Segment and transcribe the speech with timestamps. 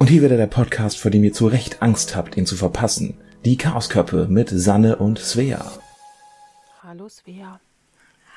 [0.00, 3.18] Und hier wieder der Podcast, vor dem ihr zu Recht Angst habt, ihn zu verpassen.
[3.44, 5.78] Die Chaosköppe mit Sanne und Svea.
[6.82, 7.60] Hallo Svea.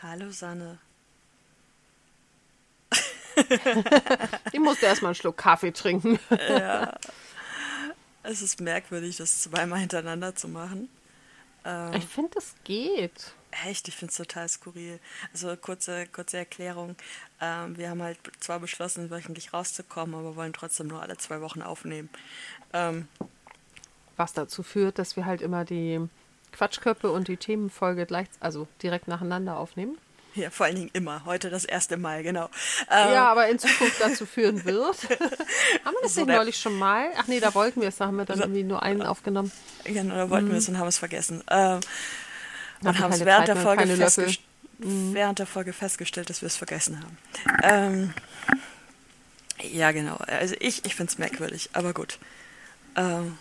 [0.02, 0.80] Hallo Sanne.
[4.52, 6.20] ich musste erstmal einen Schluck Kaffee trinken.
[6.50, 7.00] ja.
[8.24, 10.90] Es ist merkwürdig, das zweimal hintereinander zu machen.
[11.64, 13.32] Ähm, ich finde, es geht.
[13.66, 15.00] Echt, ich finde es total skurril.
[15.32, 16.96] Also kurze, kurze Erklärung.
[17.40, 21.62] Ähm, wir haben halt zwar beschlossen, wöchentlich rauszukommen, aber wollen trotzdem nur alle zwei Wochen
[21.62, 22.10] aufnehmen.
[22.74, 23.08] Ähm,
[24.18, 26.08] Was dazu führt, dass wir halt immer die
[26.52, 29.98] Quatschköpfe und die Themenfolge gleich, also direkt nacheinander aufnehmen.
[30.36, 31.26] Ja, vor allen Dingen immer.
[31.26, 32.46] Heute das erste Mal, genau.
[32.90, 34.98] Ähm, ja, aber in Zukunft dazu führen wird.
[35.86, 37.10] haben wir das so nicht neulich schon mal?
[37.18, 39.52] Ach nee, da wollten wir es, da haben wir dann so, irgendwie nur einen aufgenommen.
[39.84, 40.52] Genau, da wollten mhm.
[40.52, 41.44] wir es und haben es vergessen.
[41.52, 41.82] Ähm,
[42.90, 44.40] und haben es während, der Folge festgest-
[44.80, 45.14] mhm.
[45.14, 47.18] während der Folge festgestellt, dass wir es vergessen haben.
[47.64, 48.14] Ähm,
[49.72, 50.18] ja, genau.
[50.28, 52.20] Also ich, ich finde es merkwürdig, aber gut.
[52.96, 53.38] Ähm,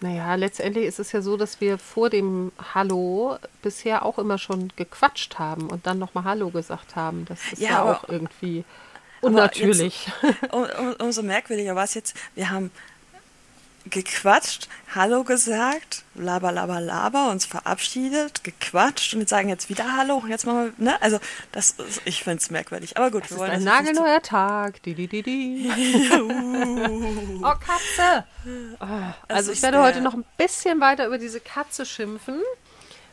[0.00, 4.72] naja, letztendlich ist es ja so, dass wir vor dem Hallo bisher auch immer schon
[4.76, 7.24] gequatscht haben und dann nochmal Hallo gesagt haben.
[7.24, 8.64] Das ist ja, ja auch irgendwie
[9.20, 10.08] unnatürlich.
[10.22, 12.70] Jetzt, um, um, umso merkwürdiger war es jetzt, wir haben
[13.86, 20.24] gequatscht, Hallo gesagt, laber, laber, laber, uns verabschiedet, gequatscht und jetzt sagen jetzt wieder Hallo,
[20.28, 21.02] jetzt machen wir, ne?
[21.02, 21.18] Also,
[21.52, 22.96] das ist, ich finde es merkwürdig.
[22.96, 24.82] Aber gut, das wir wollen ist ein nagelneuer Tag.
[24.82, 25.70] Die, die, die.
[26.20, 27.40] uh.
[27.44, 28.24] oh, Katze!
[28.80, 28.86] Oh,
[29.28, 32.42] also, ich werde heute noch ein bisschen weiter über diese Katze schimpfen.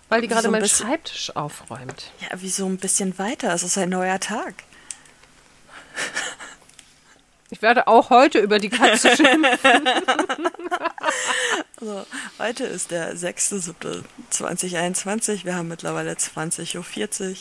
[0.08, 2.12] Weil die gerade so meinen Schreibtisch aufräumt.
[2.22, 3.54] Ja, wieso ein bisschen weiter?
[3.54, 4.54] Es ist ein neuer Tag.
[7.52, 9.88] Ich werde auch heute über die Katze schimpfen.
[11.80, 12.04] also,
[12.40, 15.46] heute ist der 6.7.2021.
[15.46, 17.36] Wir haben mittlerweile 20.40 Uhr.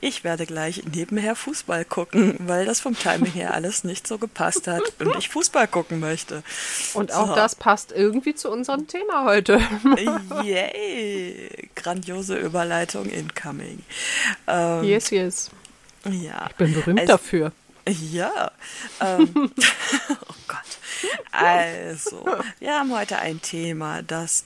[0.00, 4.66] Ich werde gleich nebenher Fußball gucken, weil das vom Timing her alles nicht so gepasst
[4.66, 6.42] hat und ich Fußball gucken möchte.
[6.94, 7.34] Und auch so.
[7.34, 9.60] das passt irgendwie zu unserem Thema heute.
[10.42, 11.68] Yay!
[11.74, 13.82] Grandiose Überleitung incoming.
[14.46, 15.50] Ähm, yes, yes.
[16.08, 16.46] Ja.
[16.48, 17.52] Ich bin berühmt also, dafür.
[17.90, 18.50] Ja.
[19.00, 19.30] Ähm,
[20.10, 20.78] oh Gott.
[21.32, 22.26] Also,
[22.58, 24.44] wir haben heute ein Thema, das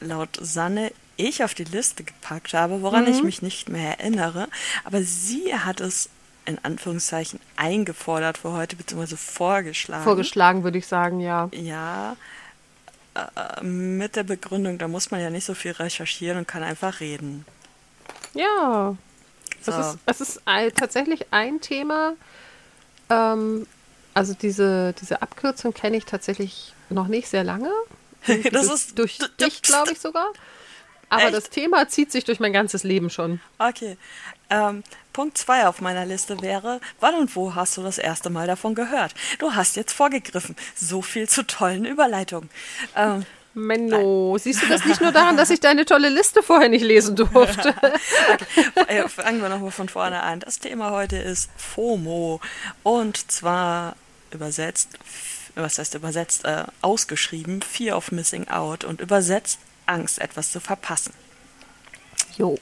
[0.00, 3.10] laut Sanne ich auf die Liste gepackt habe, woran mhm.
[3.10, 4.48] ich mich nicht mehr erinnere.
[4.84, 6.08] Aber sie hat es
[6.44, 10.02] in Anführungszeichen eingefordert für heute, beziehungsweise vorgeschlagen.
[10.02, 11.48] Vorgeschlagen würde ich sagen, ja.
[11.52, 12.16] Ja.
[13.14, 17.00] Äh, mit der Begründung, da muss man ja nicht so viel recherchieren und kann einfach
[17.00, 17.44] reden.
[18.34, 18.96] Ja.
[19.60, 19.72] So.
[19.72, 22.14] Es ist, es ist ein, tatsächlich ein Thema,
[23.12, 23.66] ähm,
[24.14, 27.70] also diese, diese Abkürzung kenne ich tatsächlich noch nicht sehr lange.
[28.52, 30.26] das ist durch dich, glaube ich sogar.
[31.08, 31.34] Aber Echt?
[31.34, 33.40] das Thema zieht sich durch mein ganzes Leben schon.
[33.58, 33.98] Okay.
[34.48, 38.46] Ähm, Punkt 2 auf meiner Liste wäre, wann und wo hast du das erste Mal
[38.46, 39.14] davon gehört?
[39.38, 40.56] Du hast jetzt vorgegriffen.
[40.74, 42.48] So viel zu tollen Überleitungen.
[42.96, 46.84] Ähm, Menno, siehst du das nicht nur daran, dass ich deine tolle Liste vorher nicht
[46.84, 47.74] lesen durfte?
[48.76, 49.08] okay.
[49.08, 50.40] Fangen wir nochmal von vorne an.
[50.40, 52.40] Das Thema heute ist FOMO.
[52.82, 53.96] Und zwar
[54.30, 54.88] übersetzt,
[55.54, 61.12] was heißt übersetzt, äh, ausgeschrieben, Fear of Missing Out und übersetzt Angst, etwas zu verpassen.
[62.36, 62.58] Jo.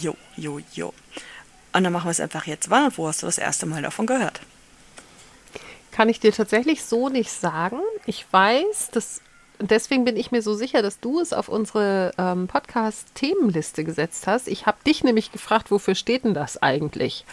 [0.00, 0.92] Jo, jo, jo.
[1.72, 2.68] Und dann machen wir es einfach jetzt.
[2.68, 4.40] Wann und wo hast du das erste Mal davon gehört?
[5.90, 7.78] Kann ich dir tatsächlich so nicht sagen.
[8.04, 9.20] Ich weiß, dass
[9.58, 14.26] und deswegen bin ich mir so sicher, dass du es auf unsere ähm, Podcast-Themenliste gesetzt
[14.26, 14.48] hast.
[14.48, 17.24] Ich habe dich nämlich gefragt, wofür steht denn das eigentlich?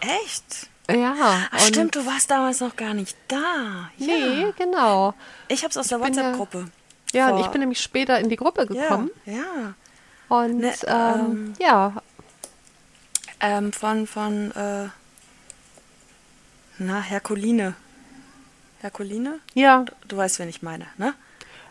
[0.00, 0.68] Echt?
[0.90, 1.14] Ja.
[1.50, 3.90] Ach, stimmt, du warst damals noch gar nicht da.
[3.96, 4.06] Ja.
[4.06, 5.14] Nee, genau.
[5.48, 6.68] Ich habe es aus der WhatsApp-Gruppe.
[7.12, 9.10] Ja, ja und ich bin nämlich später in die Gruppe gekommen.
[9.24, 9.34] Ja.
[9.34, 9.74] ja.
[10.28, 11.94] Und ne, ähm, ähm, ja.
[13.40, 14.88] Ähm, von, von, äh,
[16.78, 17.74] na, Herkuline.
[18.80, 19.40] Herkuline?
[19.54, 19.84] Ja.
[19.84, 21.14] Du, du weißt, wen ich meine, ne?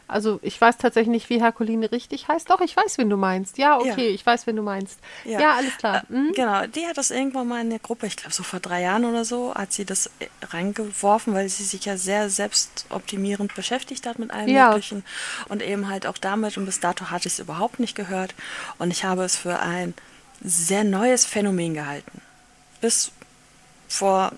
[0.10, 2.50] Also ich weiß tatsächlich nicht, wie Herkuline richtig heißt.
[2.50, 3.58] Doch, ich weiß, wen du meinst.
[3.58, 4.16] Ja, okay, ja.
[4.16, 5.00] ich weiß, wen du meinst.
[5.24, 6.04] Ja, ja alles klar.
[6.10, 6.34] Mhm.
[6.34, 9.06] Genau, die hat das irgendwann mal in der Gruppe, ich glaube so vor drei Jahren
[9.06, 14.20] oder so, hat sie das äh, reingeworfen, weil sie sich ja sehr selbstoptimierend beschäftigt hat
[14.20, 14.70] mit allem ja.
[14.70, 15.06] Möglichen.
[15.48, 18.34] Und eben halt auch damit, und bis dato hatte ich es überhaupt nicht gehört.
[18.80, 19.94] Und ich habe es für ein
[20.42, 22.22] sehr neues Phänomen gehalten.
[22.82, 23.12] Bis
[23.88, 24.32] vor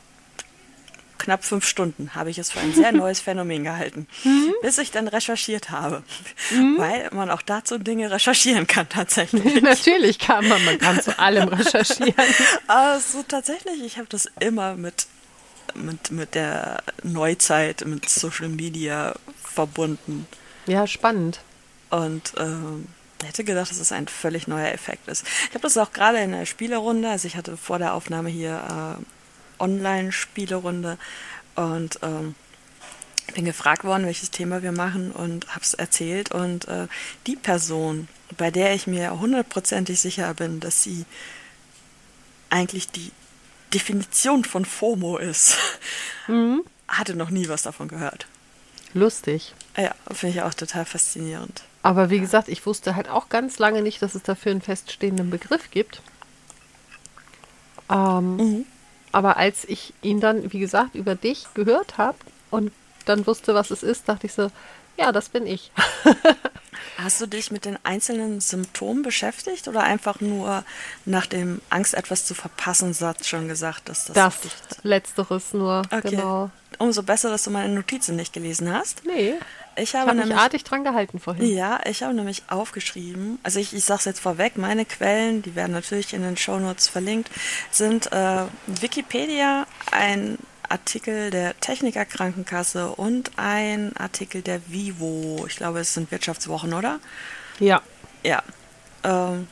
[1.22, 4.54] knapp fünf Stunden habe ich es für ein sehr neues Phänomen gehalten, mhm.
[4.62, 6.04] bis ich dann recherchiert habe,
[6.52, 6.78] mhm.
[6.78, 9.62] weil man auch dazu Dinge recherchieren kann tatsächlich.
[9.62, 12.14] Natürlich kann man, man kann zu allem recherchieren.
[12.68, 15.08] Also tatsächlich, ich habe das immer mit,
[15.76, 19.14] mit, mit der Neuzeit, mit Social Media
[19.44, 20.26] verbunden.
[20.68, 21.42] Ja, spannend.
[21.90, 22.88] Und ähm,
[23.22, 25.26] ich hätte gedacht, dass es ein völlig neuer Effekt ist.
[25.50, 28.98] Ich habe das auch gerade in der Spielerunde, also ich hatte vor der Aufnahme hier
[29.00, 29.04] äh,
[29.62, 30.98] Online-Spielerunde
[31.56, 32.36] und ähm,
[33.34, 36.32] bin gefragt worden, welches Thema wir machen und habe es erzählt.
[36.32, 36.88] Und äh,
[37.28, 41.06] die Person, bei der ich mir hundertprozentig sicher bin, dass sie
[42.50, 43.12] eigentlich die
[43.74, 45.58] Definition von FOMO ist,
[46.28, 46.64] mhm.
[46.88, 48.28] hatte noch nie was davon gehört.
[48.94, 49.54] Lustig.
[49.78, 51.64] Ja, finde ich auch total faszinierend.
[51.82, 55.30] Aber wie gesagt, ich wusste halt auch ganz lange nicht, dass es dafür einen feststehenden
[55.30, 56.02] Begriff gibt.
[57.90, 58.66] Ähm, mhm.
[59.12, 62.18] Aber als ich ihn dann, wie gesagt, über dich gehört habe
[62.50, 62.72] und
[63.06, 64.52] dann wusste, was es ist, dachte ich so,
[64.98, 65.72] ja, das bin ich.
[66.98, 70.64] Hast du dich mit den einzelnen Symptomen beschäftigt oder einfach nur
[71.06, 74.16] nach dem Angst, etwas zu verpassen, Satz schon gesagt, dass das.
[74.68, 76.12] Das Letzteres nur, okay.
[76.12, 76.52] genau.
[76.78, 79.04] Umso besser, dass du meine Notizen nicht gelesen hast.
[79.06, 79.36] Nee.
[79.82, 81.56] Ich habe, ich habe mich artig dran gehalten vorhin.
[81.56, 85.56] Ja, ich habe nämlich aufgeschrieben, also ich, ich sage es jetzt vorweg, meine Quellen, die
[85.56, 87.32] werden natürlich in den Shownotes verlinkt,
[87.72, 90.38] sind äh, Wikipedia, ein
[90.70, 95.46] Artikel der Techniker Krankenkasse und ein Artikel der Vivo.
[95.48, 97.00] Ich glaube, es sind Wirtschaftswochen, oder?
[97.60, 97.82] Ja.
[98.24, 98.42] Ja.
[99.04, 99.48] Ähm,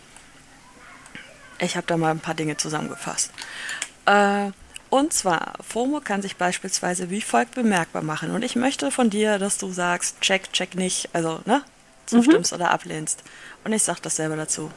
[1.59, 3.31] ich habe da mal ein paar Dinge zusammengefasst.
[4.05, 4.51] Äh,
[4.89, 8.31] und zwar, FOMO kann sich beispielsweise wie folgt bemerkbar machen.
[8.31, 11.61] Und ich möchte von dir, dass du sagst, check, check nicht, also, ne,
[12.05, 12.55] zustimmst mhm.
[12.57, 13.23] oder ablehnst.
[13.63, 14.71] Und ich sage dasselbe dazu.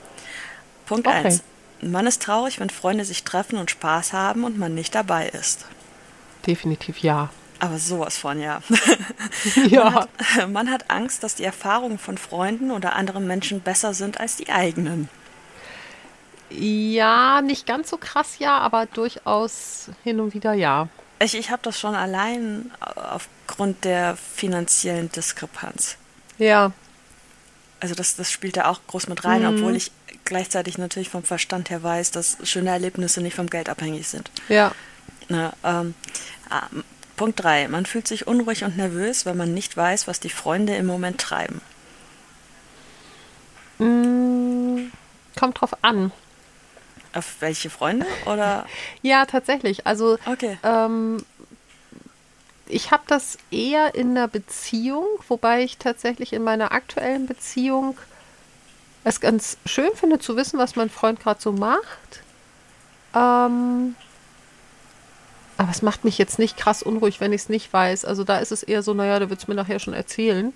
[0.86, 1.36] Punkt 1.
[1.36, 1.88] Okay.
[1.88, 5.64] Man ist traurig, wenn Freunde sich treffen und Spaß haben und man nicht dabei ist.
[6.46, 7.30] Definitiv ja.
[7.58, 8.60] Aber sowas von ja.
[9.68, 9.84] ja.
[9.84, 14.20] Man hat, man hat Angst, dass die Erfahrungen von Freunden oder anderen Menschen besser sind
[14.20, 15.08] als die eigenen.
[16.58, 20.88] Ja, nicht ganz so krass ja, aber durchaus hin und wieder ja.
[21.18, 25.96] Ich, ich habe das schon allein aufgrund der finanziellen Diskrepanz.
[26.38, 26.72] Ja.
[27.80, 29.58] Also das, das spielt da auch groß mit rein, mhm.
[29.58, 29.92] obwohl ich
[30.24, 34.30] gleichzeitig natürlich vom Verstand her weiß, dass schöne Erlebnisse nicht vom Geld abhängig sind.
[34.48, 34.72] Ja.
[35.28, 35.94] Na, ähm,
[36.50, 36.66] ah,
[37.16, 37.68] Punkt 3.
[37.68, 41.20] Man fühlt sich unruhig und nervös, weil man nicht weiß, was die Freunde im Moment
[41.20, 41.60] treiben.
[43.78, 44.90] Mm,
[45.38, 46.12] kommt drauf an.
[47.14, 48.66] Auf welche Freunde oder?
[49.02, 49.86] ja, tatsächlich.
[49.86, 50.58] Also okay.
[50.62, 51.24] ähm,
[52.66, 57.98] ich habe das eher in der Beziehung, wobei ich tatsächlich in meiner aktuellen Beziehung
[59.04, 62.22] es ganz schön finde zu wissen, was mein Freund gerade so macht.
[63.14, 63.94] Ähm,
[65.58, 68.04] aber es macht mich jetzt nicht krass unruhig, wenn ich es nicht weiß.
[68.04, 70.52] Also da ist es eher so, naja, der wird es mir nachher schon erzählen.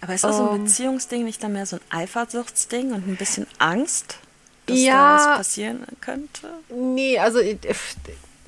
[0.00, 3.46] Aber ist das ähm, ein Beziehungsding nicht dann mehr so ein Eifersuchtsding und ein bisschen
[3.58, 4.18] Angst?
[4.66, 6.48] Dass ja, da was passieren könnte?
[6.70, 7.56] Nee, also äh,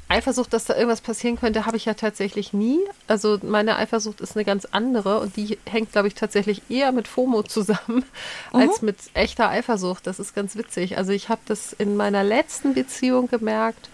[0.09, 2.79] Eifersucht, dass da irgendwas passieren könnte, habe ich ja tatsächlich nie.
[3.09, 7.09] Also meine Eifersucht ist eine ganz andere und die hängt, glaube ich, tatsächlich eher mit
[7.09, 8.05] FOMO zusammen
[8.53, 8.61] mhm.
[8.61, 10.07] als mit echter Eifersucht.
[10.07, 10.97] Das ist ganz witzig.
[10.97, 13.89] Also ich habe das in meiner letzten Beziehung gemerkt,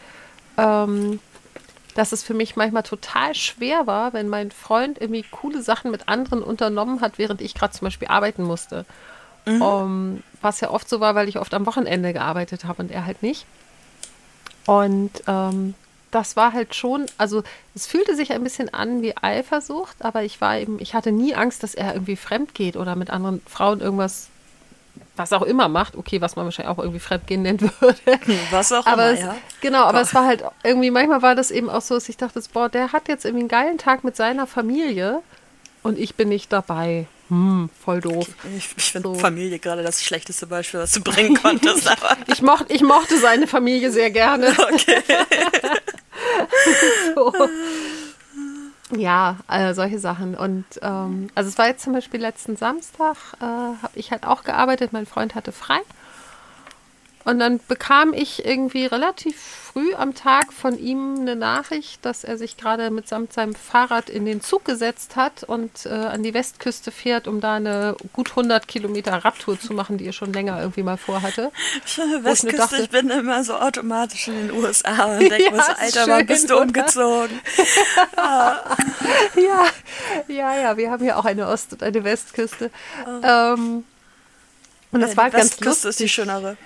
[0.58, 1.18] ähm,
[1.94, 6.08] dass es für mich manchmal total schwer war, wenn mein Freund irgendwie coole Sachen mit
[6.08, 8.84] anderen unternommen hat, während ich gerade zum Beispiel arbeiten musste.
[9.46, 9.62] Mhm.
[9.62, 13.06] Um, was ja oft so war, weil ich oft am Wochenende gearbeitet habe und er
[13.06, 13.46] halt nicht.
[14.66, 15.74] Und ähm,
[16.12, 17.42] das war halt schon, also
[17.74, 21.34] es fühlte sich ein bisschen an wie Eifersucht, aber ich war eben, ich hatte nie
[21.34, 24.28] Angst, dass er irgendwie fremd geht oder mit anderen Frauen irgendwas,
[25.16, 25.96] was auch immer macht.
[25.96, 28.20] Okay, was man wahrscheinlich auch irgendwie Fremdgehen nennen würde.
[28.50, 29.36] Was auch aber immer, es, ja.
[29.62, 32.40] Genau, aber es war halt irgendwie, manchmal war das eben auch so, dass ich dachte,
[32.52, 35.22] boah, der hat jetzt irgendwie einen geilen Tag mit seiner Familie
[35.82, 38.28] und ich bin nicht dabei hm, voll doof.
[38.58, 39.14] Ich, ich finde so.
[39.14, 41.90] Familie gerade das schlechteste Beispiel, was du bringen konntest.
[42.26, 44.52] ich, mocht, ich mochte seine Familie sehr gerne.
[44.62, 45.02] Okay.
[47.14, 47.32] so.
[48.94, 50.34] Ja, äh, solche Sachen.
[50.34, 54.44] Und ähm, also es war jetzt zum Beispiel letzten Samstag, äh, habe ich halt auch
[54.44, 55.78] gearbeitet, mein Freund hatte frei.
[57.24, 59.36] Und dann bekam ich irgendwie relativ
[59.72, 64.24] früh am Tag von ihm eine Nachricht, dass er sich gerade mitsamt seinem Fahrrad in
[64.24, 68.68] den Zug gesetzt hat und äh, an die Westküste fährt, um da eine gut 100
[68.68, 71.52] Kilometer Radtour zu machen, die er schon länger irgendwie mal vorhatte.
[72.22, 75.62] Westküste, ich, dachte, ich bin immer so automatisch in den USA und denke ja, mir
[75.62, 77.40] so, Alter, wann bist du umgezogen?
[78.16, 79.64] ja,
[80.28, 82.70] ja, ja, wir haben hier auch eine Ost- und eine Westküste.
[83.06, 83.26] Oh.
[83.26, 83.84] Ähm,
[84.90, 85.60] und das ja, war ganz lustig.
[85.66, 86.56] Westküste ist die schönere.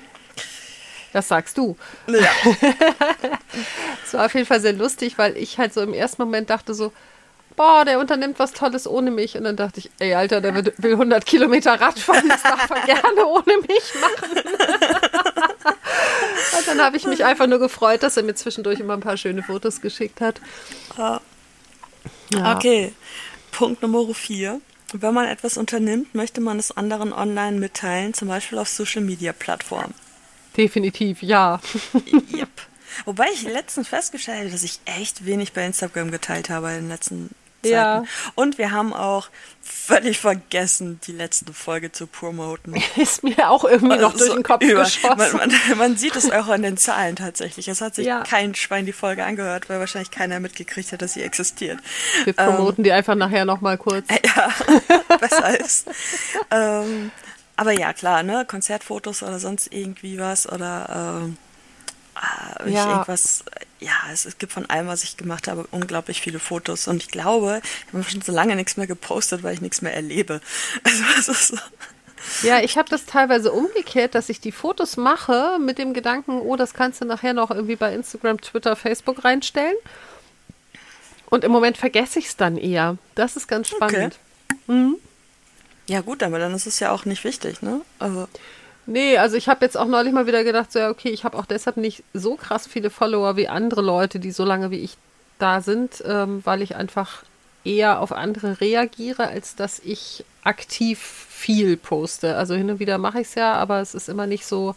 [1.17, 1.79] Das sagst du.
[2.09, 2.29] Ja.
[4.05, 6.75] Es war auf jeden Fall sehr lustig, weil ich halt so im ersten Moment dachte
[6.75, 6.93] so,
[7.57, 9.35] boah, der unternimmt was Tolles ohne mich.
[9.35, 12.83] Und dann dachte ich, ey, Alter, der will 100 Kilometer Rad fahren, das darf er
[12.83, 14.37] gerne ohne mich machen.
[16.59, 19.17] Und dann habe ich mich einfach nur gefreut, dass er mir zwischendurch immer ein paar
[19.17, 20.43] schöne Fotos geschickt hat.
[20.99, 21.23] Ja.
[22.55, 22.93] Okay,
[23.53, 24.61] Punkt Nummer 4.
[24.93, 29.95] Wenn man etwas unternimmt, möchte man es anderen online mitteilen, zum Beispiel auf Social-Media-Plattformen.
[30.57, 31.61] Definitiv, ja.
[32.35, 32.49] yep.
[33.05, 36.89] Wobei ich letztens festgestellt habe, dass ich echt wenig bei Instagram geteilt habe in den
[36.89, 37.31] letzten
[37.63, 38.05] Ja.
[38.35, 39.29] Und wir haben auch
[39.61, 42.81] völlig vergessen, die letzte Folge zu promoten.
[42.97, 44.85] Ist mir auch irgendwie noch durch den Kopf über.
[44.85, 45.37] geschossen.
[45.37, 47.69] Man, man, man, sieht es auch an den Zahlen tatsächlich.
[47.69, 48.23] Es hat sich ja.
[48.23, 51.81] kein Schwein die Folge angehört, weil wahrscheinlich keiner mitgekriegt hat, dass sie existiert.
[52.25, 54.07] Wir promoten ähm, die einfach nachher nochmal kurz.
[54.37, 54.53] Ja,
[55.19, 55.87] besser ist.
[56.51, 57.11] ähm,
[57.57, 61.37] aber ja, klar, ne, Konzertfotos oder sonst irgendwie was oder ähm,
[62.17, 62.91] äh, ja.
[62.91, 63.45] irgendwas,
[63.81, 66.89] ja, es, es, gibt von allem, was ich gemacht habe, unglaublich viele Fotos.
[66.89, 69.95] Und ich glaube, ich habe schon so lange nichts mehr gepostet, weil ich nichts mehr
[69.95, 70.41] erlebe.
[70.85, 71.57] Also das ist so.
[72.43, 76.57] Ja, ich habe das teilweise umgekehrt, dass ich die Fotos mache mit dem Gedanken, oh,
[76.57, 79.77] das kannst du nachher noch irgendwie bei Instagram, Twitter, Facebook reinstellen.
[81.29, 82.97] Und im Moment vergesse ich es dann eher.
[83.15, 84.19] Das ist ganz spannend.
[84.49, 84.73] Okay.
[84.73, 84.97] Mhm.
[85.89, 87.81] Ja, gut, aber dann ist es ja auch nicht wichtig, ne?
[87.99, 88.29] Also.
[88.87, 91.37] Nee, also ich habe jetzt auch neulich mal wieder gedacht, so ja, okay, ich habe
[91.37, 94.97] auch deshalb nicht so krass viele Follower wie andere Leute, die so lange wie ich
[95.39, 97.25] da sind, ähm, weil ich einfach
[97.65, 102.37] eher auf andere reagiere, als dass ich aktiv viel poste.
[102.37, 104.77] Also hin und wieder mache ich es ja, aber es ist immer nicht so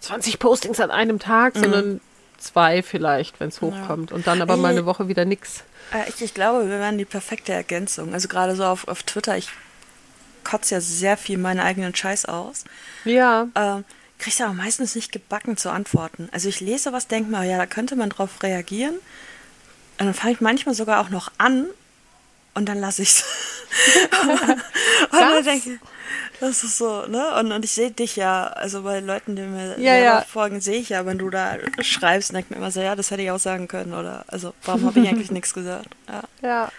[0.00, 1.60] 20 Postings an einem Tag, mhm.
[1.60, 2.00] sondern
[2.38, 4.10] zwei vielleicht, wenn es hochkommt.
[4.10, 4.16] Ja.
[4.16, 5.64] Und dann aber mal eine Woche wieder nix.
[5.92, 8.14] Äh, ich, ich glaube, wir wären die perfekte Ergänzung.
[8.14, 9.48] Also gerade so auf, auf Twitter, ich
[10.44, 12.64] kotze ja sehr viel meinen eigenen Scheiß aus.
[13.04, 13.48] Ja.
[13.54, 13.84] Ähm,
[14.18, 16.28] kriegst aber meistens nicht gebacken zu antworten.
[16.32, 18.94] Also ich lese was, denke mir, ja, da könnte man drauf reagieren.
[19.98, 21.66] Und dann fange ich manchmal sogar auch noch an
[22.54, 23.24] und dann lasse ich es.
[24.22, 25.78] und dann denke ich,
[26.40, 27.34] das ist so, ne?
[27.38, 30.20] Und, und ich sehe dich ja, also bei Leuten, die mir ja, ja.
[30.22, 33.22] folgen, sehe ich ja, wenn du da schreibst, denke mir immer so, ja, das hätte
[33.22, 35.88] ich auch sagen können, oder also warum habe ich eigentlich nichts gesagt?
[36.08, 36.22] Ja.
[36.42, 36.72] ja.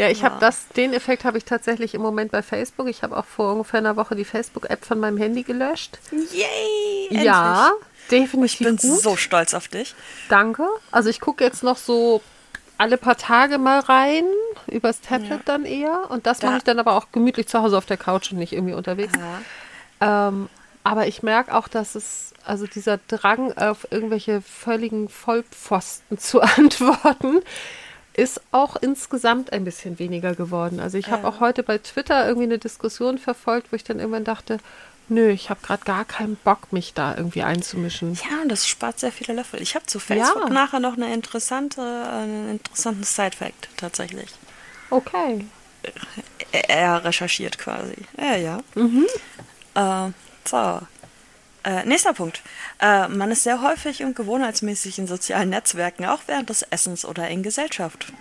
[0.00, 0.30] Ja, ich ja.
[0.30, 2.88] habe das, den Effekt habe ich tatsächlich im Moment bei Facebook.
[2.88, 5.98] Ich habe auch vor ungefähr einer Woche die Facebook-App von meinem Handy gelöscht.
[6.10, 7.08] Yay!
[7.10, 7.24] Endlich.
[7.26, 7.72] Ja,
[8.10, 8.60] definitiv.
[8.60, 9.02] Ich bin gut.
[9.02, 9.94] so stolz auf dich.
[10.30, 10.66] Danke.
[10.90, 12.22] Also ich gucke jetzt noch so
[12.78, 14.24] alle paar Tage mal rein,
[14.68, 15.40] übers Tablet ja.
[15.44, 16.10] dann eher.
[16.10, 16.46] Und das da.
[16.46, 19.12] mache ich dann aber auch gemütlich zu Hause auf der Couch und nicht irgendwie unterwegs.
[20.00, 20.48] Ähm,
[20.82, 27.42] aber ich merke auch, dass es, also dieser Drang auf irgendwelche völligen Vollpfosten zu antworten,
[28.14, 30.80] ist auch insgesamt ein bisschen weniger geworden.
[30.80, 34.24] Also ich habe auch heute bei Twitter irgendwie eine Diskussion verfolgt, wo ich dann irgendwann
[34.24, 34.58] dachte,
[35.08, 38.14] nö, ich habe gerade gar keinen Bock, mich da irgendwie einzumischen.
[38.14, 39.60] Ja, und das spart sehr viele Löffel.
[39.60, 40.54] Ich habe zu Facebook ja.
[40.54, 44.30] nachher noch eine interessante, einen interessanten Side-Fact tatsächlich.
[44.90, 45.44] Okay.
[46.52, 47.96] Er recherchiert quasi.
[48.18, 48.60] Ja, ja.
[48.74, 49.06] Mhm.
[49.74, 50.10] Äh,
[50.44, 50.80] so.
[51.64, 52.42] Äh, nächster Punkt.
[52.80, 57.28] Äh, man ist sehr häufig und gewohnheitsmäßig in sozialen Netzwerken, auch während des Essens oder
[57.28, 58.12] in Gesellschaft.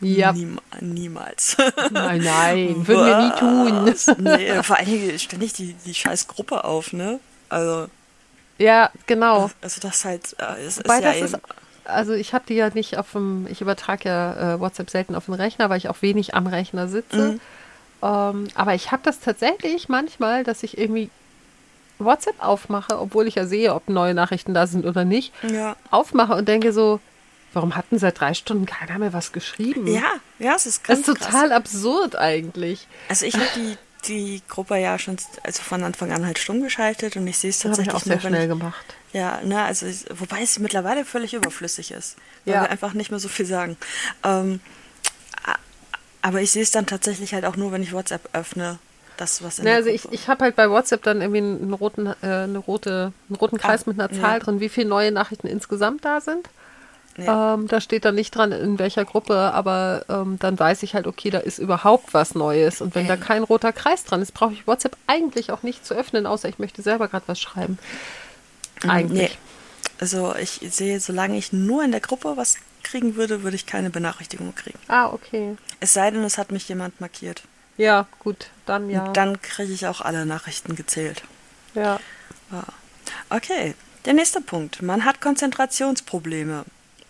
[0.00, 0.32] Ja.
[0.32, 1.56] Niem niemals.
[1.90, 4.16] Nein, nein, würden wir nie tun.
[4.24, 7.18] nee, vor allen Dingen ständig die, die scheiß Gruppe auf, ne?
[7.48, 7.88] Also.
[8.58, 9.50] Ja, genau.
[9.60, 11.38] Also das halt, äh, es Wobei ist ja das ist,
[11.84, 15.26] also ich habe die ja nicht auf dem, ich übertrage ja äh, WhatsApp selten auf
[15.26, 17.32] den Rechner, weil ich auch wenig am Rechner sitze.
[17.32, 17.40] Mhm.
[18.02, 21.10] Ähm, aber ich habe das tatsächlich manchmal, dass ich irgendwie
[21.98, 25.76] WhatsApp aufmache, obwohl ich ja sehe, ob neue Nachrichten da sind oder nicht, ja.
[25.90, 27.00] aufmache und denke so,
[27.52, 29.86] warum hatten seit drei Stunden keiner mehr was geschrieben?
[29.86, 31.56] Ja, ja, es ist ganz Das ist total krass.
[31.56, 32.86] absurd eigentlich.
[33.08, 33.76] Also ich habe die,
[34.06, 37.58] die Gruppe ja schon also von Anfang an halt stumm geschaltet und ich sehe es
[37.58, 38.94] tatsächlich auch sehr schnell ich, gemacht.
[39.12, 42.62] Ja, ne, also ich, wobei es mittlerweile völlig überflüssig ist, weil ja.
[42.62, 43.76] wir einfach nicht mehr so viel sagen.
[44.22, 44.60] Ähm,
[46.20, 48.78] aber ich sehe es dann tatsächlich halt auch nur, wenn ich WhatsApp öffne
[49.20, 52.06] das, was in ja, also ich, ich habe halt bei WhatsApp dann irgendwie einen roten,
[52.06, 54.38] äh, eine rote, einen roten Kreis ah, mit einer Zahl ja.
[54.38, 56.48] drin, wie viele neue Nachrichten insgesamt da sind.
[57.18, 57.54] Ja.
[57.54, 61.08] Ähm, da steht dann nicht dran, in welcher Gruppe, aber ähm, dann weiß ich halt,
[61.08, 62.80] okay, da ist überhaupt was Neues.
[62.80, 63.08] Und wenn ähm.
[63.08, 66.48] da kein roter Kreis dran ist, brauche ich WhatsApp eigentlich auch nicht zu öffnen, außer
[66.48, 67.78] ich möchte selber gerade was schreiben.
[68.84, 69.30] Mhm, eigentlich.
[69.30, 69.38] Nee.
[70.00, 73.90] Also ich sehe, solange ich nur in der Gruppe was kriegen würde, würde ich keine
[73.90, 74.78] Benachrichtigung kriegen.
[74.86, 75.56] Ah, okay.
[75.80, 77.42] Es sei denn, es hat mich jemand markiert.
[77.78, 79.04] Ja, gut, dann ja.
[79.04, 81.22] Und dann kriege ich auch alle Nachrichten gezählt.
[81.74, 81.98] Ja.
[83.30, 84.82] Okay, der nächste Punkt.
[84.82, 86.64] Man hat Konzentrationsprobleme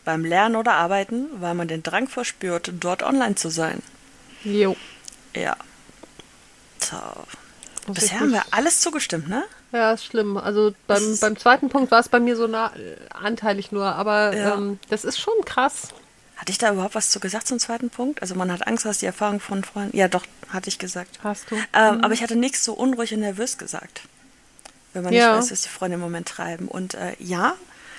[0.04, 3.82] beim Lernen oder Arbeiten, weil man den Drang verspürt, dort online zu sein.
[4.44, 4.76] Jo.
[5.34, 5.56] Ja.
[6.78, 6.96] So.
[7.92, 9.44] Bisher haben wir alles zugestimmt, ne?
[9.72, 10.36] Ja, ist schlimm.
[10.36, 14.34] Also beim, beim zweiten Punkt war es bei mir so nah, äh, anteilig nur, aber
[14.36, 14.54] ja.
[14.54, 15.88] ähm, das ist schon krass.
[16.38, 18.22] Hatte ich da überhaupt was zu gesagt zum zweiten Punkt?
[18.22, 19.96] Also man hat Angst, was die Erfahrung von Freunden.
[19.96, 21.18] Ja, doch, hatte ich gesagt.
[21.24, 21.56] Hast du.
[21.56, 22.04] Ähm, mhm.
[22.04, 24.02] Aber ich hatte nichts so unruhig und nervös gesagt.
[24.92, 25.32] Wenn man ja.
[25.32, 26.68] nicht weiß, was die Freunde im Moment treiben.
[26.68, 27.54] Und äh, ja,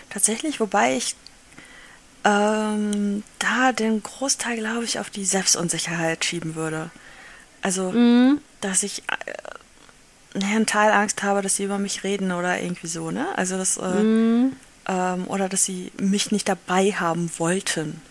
[0.09, 1.17] tatsächlich, wobei ich
[2.23, 6.91] ähm, da den Großteil, glaube ich, auf die Selbstunsicherheit schieben würde.
[7.61, 8.39] Also, mhm.
[8.61, 9.03] dass ich
[10.35, 13.27] äh, einen Teil Angst habe, dass sie über mich reden oder irgendwie so, ne?
[13.35, 14.55] Also das, äh, mhm.
[14.87, 18.01] ähm, oder dass sie mich nicht dabei haben wollten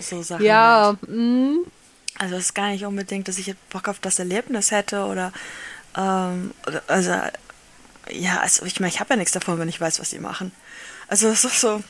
[0.00, 0.44] so Sachen.
[0.44, 1.58] Ja, mm.
[2.18, 5.32] also es ist gar nicht unbedingt, dass ich jetzt Bock auf das Erlebnis hätte oder,
[5.96, 6.52] ähm,
[6.86, 7.12] also
[8.10, 10.52] ja, also ich meine, ich habe ja nichts davon, wenn ich weiß, was die machen.
[11.08, 11.82] Also es ist so,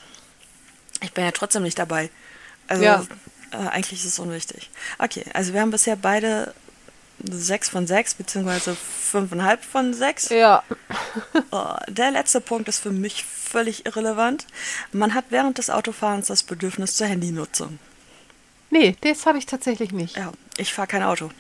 [1.02, 2.10] ich bin ja trotzdem nicht dabei.
[2.68, 3.04] Also ja.
[3.52, 4.70] äh, eigentlich ist es unwichtig.
[4.98, 6.54] Okay, also wir haben bisher beide
[7.22, 10.28] sechs von sechs, beziehungsweise fünfeinhalb von sechs.
[10.28, 10.62] Ja.
[11.50, 14.46] Oh, der letzte Punkt ist für mich völlig irrelevant.
[14.92, 17.78] Man hat während des Autofahrens das Bedürfnis zur Handynutzung.
[18.70, 20.16] Nee, das habe ich tatsächlich nicht.
[20.16, 21.30] Ja, ich fahre kein Auto.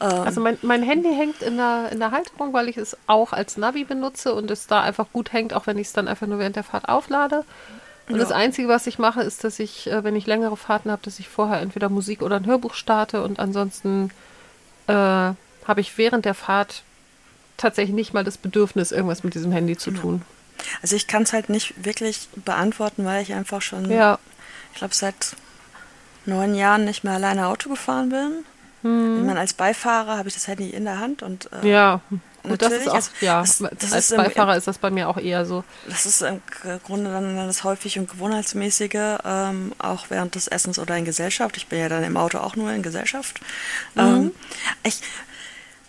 [0.00, 3.32] Ähm, also mein, mein Handy hängt in der, in der Halterung, weil ich es auch
[3.32, 6.26] als Navi benutze und es da einfach gut hängt, auch wenn ich es dann einfach
[6.26, 7.44] nur während der Fahrt auflade.
[8.08, 8.20] Und ja.
[8.20, 11.18] das Einzige, was ich mache, ist, dass ich, äh, wenn ich längere Fahrten habe, dass
[11.18, 14.10] ich vorher entweder Musik oder ein Hörbuch starte und ansonsten
[14.88, 16.82] äh, habe ich während der Fahrt
[17.56, 20.22] tatsächlich nicht mal das Bedürfnis, irgendwas mit diesem Handy zu tun.
[20.82, 24.18] Also ich kann es halt nicht wirklich beantworten, weil ich einfach schon, ja.
[24.72, 25.36] ich glaube, seit
[26.26, 28.44] neun Jahren nicht mehr alleine Auto gefahren bin.
[28.82, 29.18] Hm.
[29.18, 32.00] Ich meine, als Beifahrer habe ich das Handy in der Hand und äh, ja.
[32.42, 34.90] Und das ist auch, also, ja, das, das als ist Beifahrer im, ist das bei
[34.90, 35.64] mir auch eher so.
[35.86, 36.40] Das ist im
[36.84, 41.56] Grunde dann das häufig und gewohnheitsmäßige, ähm, auch während des Essens oder in Gesellschaft.
[41.56, 43.40] Ich bin ja dann im Auto auch nur in Gesellschaft.
[43.94, 44.00] Mhm.
[44.00, 44.30] Ähm,
[44.84, 45.00] ich,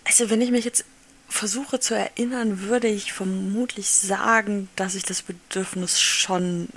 [0.06, 0.86] also wenn ich mich jetzt
[1.30, 6.70] versuche zu erinnern, würde ich vermutlich sagen, dass ich das Bedürfnis schon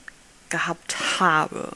[0.51, 1.73] gehabt habe.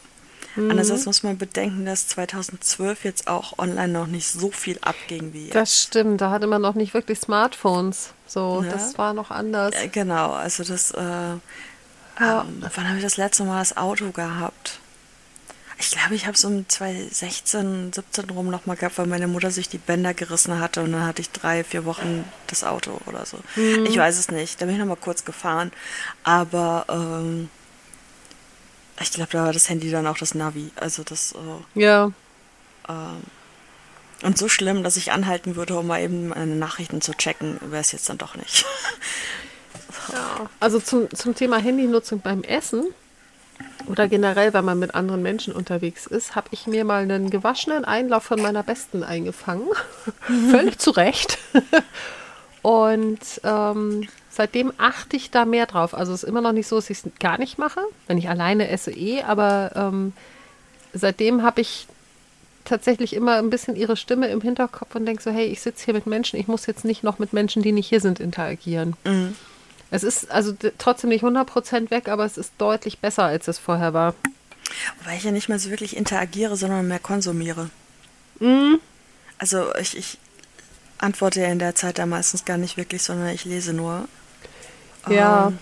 [0.56, 0.70] Mhm.
[0.70, 5.44] Andererseits muss man bedenken, dass 2012 jetzt auch online noch nicht so viel abging wie
[5.44, 5.54] jetzt.
[5.54, 8.12] Das stimmt, da hatte man noch nicht wirklich Smartphones.
[8.26, 8.72] So, ja.
[8.72, 9.74] das war noch anders.
[9.74, 11.38] Äh, genau, also das, äh, ja.
[12.20, 14.80] ähm, wann habe ich das letzte Mal das Auto gehabt?
[15.78, 19.68] Ich glaube, ich habe es um 2016, 17 rum nochmal gehabt, weil meine Mutter sich
[19.68, 23.38] die Bänder gerissen hatte und dann hatte ich drei, vier Wochen das Auto oder so.
[23.56, 23.84] Mhm.
[23.84, 24.60] Ich weiß es nicht.
[24.60, 25.72] Da bin ich nochmal kurz gefahren.
[26.24, 27.50] Aber ähm,
[29.00, 30.70] ich glaube, da war das Handy dann auch das Navi.
[30.76, 31.32] Also das.
[31.32, 32.10] Äh, ja.
[32.88, 33.22] Ähm,
[34.22, 37.82] und so schlimm, dass ich anhalten würde, um mal eben meine Nachrichten zu checken, wäre
[37.82, 38.64] es jetzt dann doch nicht.
[40.12, 40.48] ja.
[40.58, 42.86] Also zum, zum Thema Handynutzung beim Essen
[43.86, 47.84] oder generell, wenn man mit anderen Menschen unterwegs ist, habe ich mir mal einen gewaschenen
[47.84, 49.68] Einlauf von meiner Besten eingefangen.
[50.50, 51.38] Völlig zu Recht.
[52.62, 55.94] Und ähm, seitdem achte ich da mehr drauf.
[55.94, 58.28] Also es ist immer noch nicht so, dass ich es gar nicht mache, wenn ich
[58.28, 60.12] alleine esse eh, aber ähm,
[60.92, 61.86] seitdem habe ich
[62.64, 65.94] tatsächlich immer ein bisschen ihre Stimme im Hinterkopf und denke so, hey, ich sitze hier
[65.94, 68.94] mit Menschen, ich muss jetzt nicht noch mit Menschen, die nicht hier sind, interagieren.
[69.04, 69.36] Mhm.
[69.90, 73.94] Es ist also trotzdem nicht 100% weg, aber es ist deutlich besser, als es vorher
[73.94, 74.14] war.
[75.04, 77.70] Weil ich ja nicht mehr so wirklich interagiere, sondern mehr konsumiere.
[78.40, 78.80] Mhm.
[79.38, 80.18] Also ich, ich
[80.98, 84.08] antworte ja in der Zeit da meistens gar nicht wirklich, sondern ich lese nur.
[85.08, 85.46] Ja.
[85.46, 85.58] Um,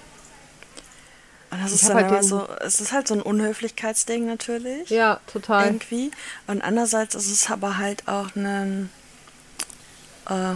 [1.50, 4.90] und das ich ist dann halt immer so, es ist halt so ein Unhöflichkeitsding natürlich.
[4.90, 5.66] Ja, total.
[5.66, 6.10] Irgendwie.
[6.48, 8.90] Und andererseits ist es aber halt auch ein,
[10.28, 10.54] äh,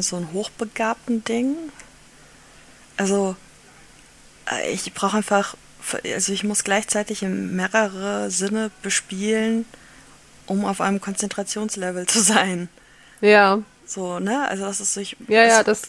[0.00, 1.56] so ein hochbegabten Ding.
[2.98, 3.34] Also,
[4.50, 5.56] äh, ich brauche einfach,
[6.04, 9.64] also ich muss gleichzeitig in mehrere Sinne bespielen,
[10.46, 12.68] um auf einem Konzentrationslevel zu sein.
[13.22, 13.62] Ja.
[13.86, 14.46] So, ne?
[14.48, 15.82] Also das ist so, ich, Ja, ja, das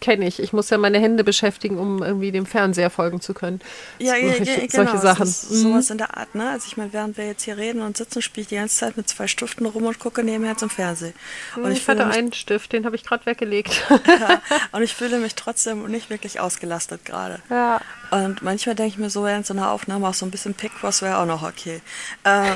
[0.00, 0.40] kenne ich.
[0.40, 3.60] Ich muss ja meine Hände beschäftigen, um irgendwie dem Fernseher folgen zu können.
[3.98, 4.68] Ja, ja, ja, genau.
[4.68, 5.26] Solche Sachen.
[5.26, 5.92] sowas mhm.
[5.92, 6.50] in der Art, ne?
[6.50, 8.96] Also ich meine, während wir jetzt hier reden und sitzen, spiele ich die ganze Zeit
[8.96, 11.14] mit zwei Stiften rum und gucke nebenher zum Fernsehen.
[11.56, 13.84] Und ich, ich hatte einen Stift, den habe ich gerade weggelegt.
[14.06, 14.40] ja,
[14.72, 17.40] und ich fühle mich trotzdem nicht wirklich ausgelastet gerade.
[17.48, 17.80] Ja.
[18.10, 21.00] Und manchmal denke ich mir so, während so einer Aufnahme auch so ein bisschen Pickwas
[21.00, 21.80] wäre auch noch okay.
[22.24, 22.52] Äh,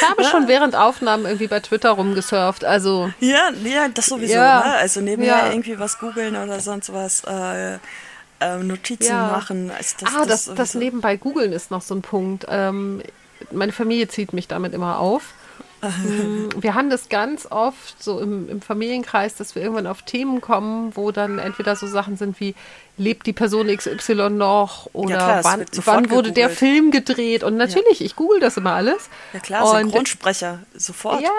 [0.00, 3.10] ich habe schon während Aufnahmen irgendwie bei Twitter rumgesurft, also.
[3.18, 4.60] Ja, ja, das sowieso, ja.
[4.60, 4.74] ne?
[4.76, 5.50] Also nebenher ja.
[5.50, 7.78] irgendwie was googeln oder sonst was, äh,
[8.40, 9.28] äh, Notizen ja.
[9.28, 9.70] machen.
[9.70, 12.46] Also das, ah, das, das, das nebenbei googeln ist noch so ein Punkt.
[12.48, 13.02] Ähm,
[13.52, 15.34] meine Familie zieht mich damit immer auf.
[15.82, 20.42] Mm, wir haben das ganz oft so im, im, Familienkreis, dass wir irgendwann auf Themen
[20.42, 22.54] kommen, wo dann entweder so Sachen sind wie,
[22.98, 27.42] lebt die Person XY noch oder ja, klar, wann, wann wurde der Film gedreht?
[27.44, 28.04] Und natürlich, ja.
[28.04, 29.08] ich google das immer alles.
[29.32, 31.22] Ja klar, und, Synchronsprecher, sofort.
[31.22, 31.30] Ja,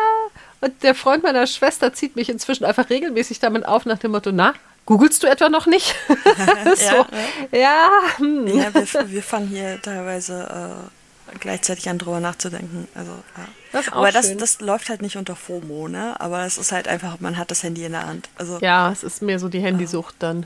[0.61, 4.31] und der Freund meiner Schwester zieht mich inzwischen einfach regelmäßig damit auf nach dem Motto,
[4.31, 4.53] na,
[4.85, 5.95] googelst du etwa noch nicht?
[6.75, 7.05] so,
[7.51, 7.89] ja, ja.
[8.17, 8.47] Hm.
[8.47, 10.87] ja wir, wir fangen hier teilweise
[11.33, 12.87] äh, gleichzeitig an drüber nachzudenken.
[12.93, 13.47] Also, ja.
[13.71, 16.19] Das Aber das, das läuft halt nicht unter FOMO, ne?
[16.19, 18.29] Aber es ist halt einfach, man hat das Handy in der Hand.
[18.37, 20.45] Also, ja, es ist mehr so die Handysucht dann.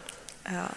[0.52, 0.70] Ja.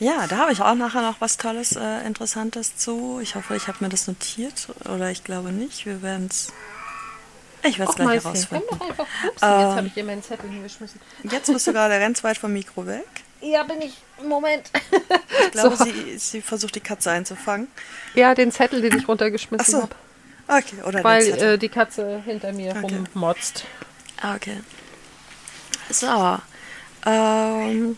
[0.00, 3.20] Ja, da habe ich auch nachher noch was Tolles, äh, Interessantes zu.
[3.22, 5.86] Ich hoffe, ich habe mir das notiert oder ich glaube nicht.
[5.86, 6.52] Wir werden es
[7.64, 8.66] ich werde es gleich herausfinden.
[8.70, 11.00] Doch einfach, ups, äh, jetzt habe ich hier meinen Zettel hingeschmissen.
[11.24, 13.06] Jetzt bist du gerade ganz weit vom Mikro weg.
[13.40, 13.96] Ja, bin ich.
[14.26, 14.70] Moment.
[15.44, 15.84] Ich glaube, so.
[15.84, 17.68] sie, sie versucht die Katze einzufangen.
[18.14, 19.82] Ja, den Zettel, den ich runtergeschmissen so.
[19.82, 19.94] habe.
[20.46, 23.02] Okay, oder Weil äh, die Katze hinter mir okay.
[23.14, 23.64] rummotzt.
[24.20, 24.60] Ah, okay.
[25.90, 26.38] So.
[27.06, 27.96] Ähm,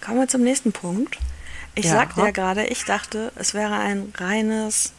[0.00, 1.18] kommen wir zum nächsten Punkt.
[1.74, 1.92] Ich ja.
[1.92, 4.92] sagte ja gerade, ich dachte, es wäre ein reines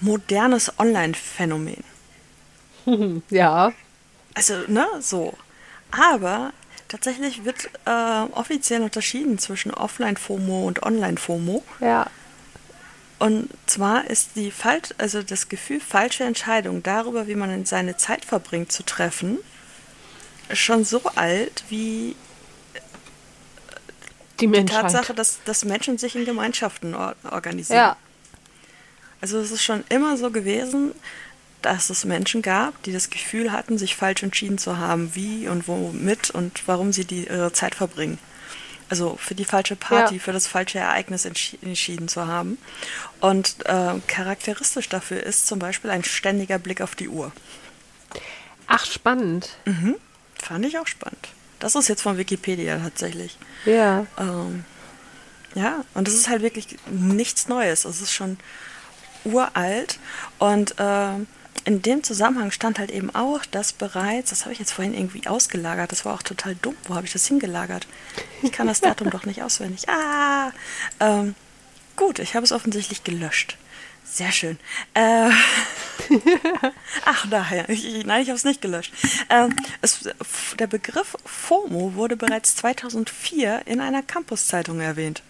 [0.00, 1.82] modernes Online-Phänomen.
[3.30, 3.72] ja.
[4.34, 5.34] Also, ne, so.
[5.90, 6.52] Aber
[6.88, 11.62] tatsächlich wird äh, offiziell unterschieden zwischen Offline-FOMO und Online-FOMO.
[11.80, 12.06] Ja.
[13.18, 18.24] Und zwar ist die falsch, also das Gefühl, falsche Entscheidung darüber, wie man seine Zeit
[18.24, 19.38] verbringt, zu treffen,
[20.52, 22.14] schon so alt wie
[24.40, 27.78] die, die Tatsache, dass, dass Menschen sich in Gemeinschaften or organisieren.
[27.78, 27.96] Ja.
[29.22, 30.92] Also es ist schon immer so gewesen,
[31.62, 35.68] dass es Menschen gab, die das Gefühl hatten, sich falsch entschieden zu haben, wie und
[35.68, 38.18] womit und warum sie die ihre Zeit verbringen.
[38.88, 40.20] Also für die falsche Party, ja.
[40.20, 42.56] für das falsche Ereignis entschi entschieden zu haben.
[43.20, 47.32] Und äh, charakteristisch dafür ist zum Beispiel ein ständiger Blick auf die Uhr.
[48.68, 49.56] Ach, spannend.
[49.64, 49.96] Mhm.
[50.40, 51.28] Fand ich auch spannend.
[51.58, 53.38] Das ist jetzt von Wikipedia tatsächlich.
[53.64, 54.06] Ja.
[54.18, 54.64] Ähm,
[55.54, 57.84] ja, und das ist halt wirklich nichts Neues.
[57.84, 58.38] Es ist schon
[59.24, 59.98] uralt.
[60.38, 61.14] Und äh,
[61.66, 65.26] in dem Zusammenhang stand halt eben auch, dass bereits, das habe ich jetzt vorhin irgendwie
[65.26, 67.88] ausgelagert, das war auch total dumm, wo habe ich das hingelagert?
[68.42, 69.88] Ich kann das Datum doch nicht auswendig.
[69.88, 70.52] Ah,
[71.00, 71.34] ähm,
[71.96, 73.58] gut, ich habe es offensichtlich gelöscht.
[74.04, 74.58] Sehr schön.
[74.94, 75.28] Äh,
[77.04, 77.68] ach, daher.
[77.68, 78.92] Ich, nein, ich habe es nicht gelöscht.
[79.28, 80.08] Ähm, es,
[80.60, 85.24] der Begriff FOMO wurde bereits 2004 in einer Campus-Zeitung erwähnt.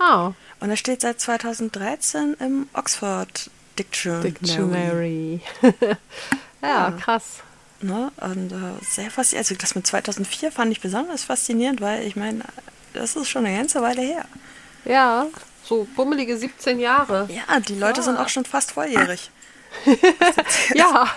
[0.00, 0.32] Oh.
[0.58, 3.50] Und er steht seit 2013 im Oxford
[3.82, 4.22] Dictionary.
[4.30, 5.40] Dictionary.
[6.62, 7.42] ja, krass.
[7.80, 8.12] Ne?
[8.20, 9.50] Und äh, sehr faszinierend.
[9.50, 12.44] Also das mit 2004 fand ich besonders faszinierend, weil ich meine,
[12.92, 14.24] das ist schon eine ganze Weile her.
[14.84, 15.26] Ja,
[15.64, 17.28] so bummelige 17 Jahre.
[17.30, 18.04] Ja, die Leute ja.
[18.04, 19.30] sind auch schon fast volljährig.
[20.74, 21.08] ja,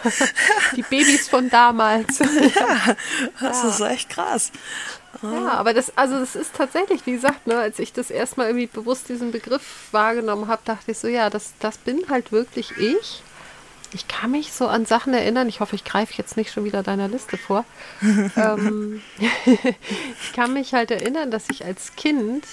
[0.76, 2.20] die Babys von damals.
[2.56, 2.96] ja,
[3.42, 3.70] das ja.
[3.70, 4.52] ist echt krass.
[5.24, 8.68] Ja, aber das, also das ist tatsächlich, wie gesagt, ne, als ich das erstmal irgendwie
[8.68, 13.24] bewusst diesen Begriff wahrgenommen habe, dachte ich so, ja, das, das bin halt wirklich ich.
[13.94, 15.48] Ich kann mich so an Sachen erinnern.
[15.48, 17.64] Ich hoffe, ich greife jetzt nicht schon wieder deiner Liste vor.
[18.02, 19.02] ähm,
[19.46, 22.46] ich kann mich halt erinnern, dass ich als Kind,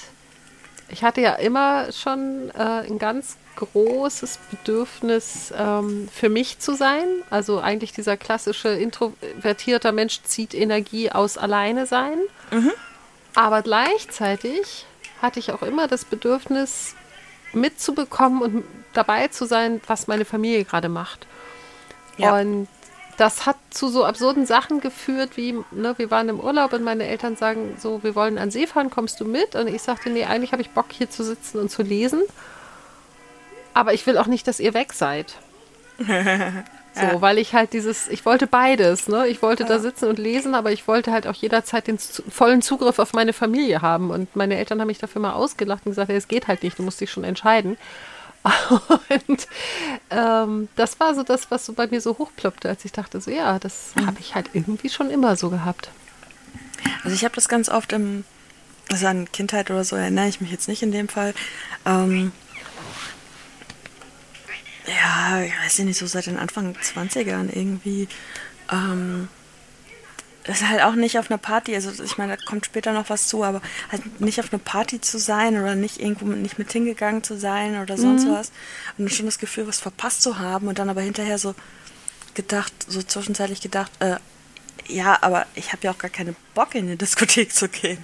[0.89, 7.07] ich hatte ja immer schon äh, ein ganz großes Bedürfnis, ähm, für mich zu sein.
[7.31, 12.19] Also eigentlich dieser klassische introvertierter Mensch zieht Energie aus alleine sein.
[12.51, 12.73] Mhm.
[13.35, 14.87] Aber gleichzeitig
[15.23, 16.95] hatte ich auch immer das Bedürfnis,
[17.53, 21.27] mitzubekommen und dabei zu sein, was meine Familie gerade macht.
[22.17, 22.39] Ja.
[22.39, 22.69] Und
[23.17, 27.07] das hat zu so absurden Sachen geführt, wie, ne, wir waren im Urlaub und meine
[27.07, 29.57] Eltern sagen so, wir wollen an See fahren, kommst du mit?
[29.57, 32.23] Und ich sagte, nee, eigentlich habe ich Bock hier zu sitzen und zu lesen.
[33.75, 35.37] Aber ich will auch nicht, dass ihr weg seid.
[36.93, 37.21] So, ja.
[37.21, 39.29] weil ich halt dieses, ich wollte beides, ne?
[39.29, 39.69] Ich wollte ja.
[39.69, 43.13] da sitzen und lesen, aber ich wollte halt auch jederzeit den zu, vollen Zugriff auf
[43.13, 44.11] meine Familie haben.
[44.11, 46.83] Und meine Eltern haben mich dafür mal ausgelacht und gesagt, es geht halt nicht, du
[46.83, 47.77] musst dich schon entscheiden.
[49.29, 49.47] Und
[50.11, 53.31] ähm, das war so das, was so bei mir so hochploppte, als ich dachte, so
[53.31, 54.07] ja, das mhm.
[54.07, 55.91] habe ich halt irgendwie schon immer so gehabt.
[57.05, 58.25] Also ich habe das ganz oft im,
[58.91, 61.35] also an Kindheit oder so erinnere ich mich jetzt nicht in dem Fall.
[61.85, 62.33] Ähm,
[64.91, 68.09] ja, ich weiß nicht, so seit den Anfang 20ern irgendwie.
[68.71, 69.29] Ähm,
[70.45, 73.11] das ist halt auch nicht auf einer Party, also ich meine, da kommt später noch
[73.11, 73.61] was zu, aber
[73.93, 77.81] halt nicht auf einer Party zu sein oder nicht irgendwo nicht mit hingegangen zu sein
[77.81, 78.33] oder sonst mhm.
[78.33, 78.53] was
[78.97, 81.55] und schon das Gefühl, was verpasst zu haben und dann aber hinterher so
[82.35, 84.17] gedacht, so zwischenzeitlich gedacht, äh,
[84.87, 87.99] ja, aber ich habe ja auch gar keinen Bock in die Diskothek zu gehen.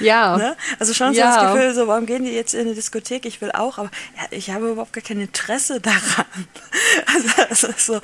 [0.00, 0.36] Ja.
[0.36, 0.56] Ne?
[0.78, 1.34] Also schon so ja.
[1.34, 3.26] das Gefühl, so, warum gehen die jetzt in die Diskothek?
[3.26, 6.26] Ich will auch, aber ja, ich habe überhaupt gar kein Interesse daran.
[7.06, 8.00] Also, also so,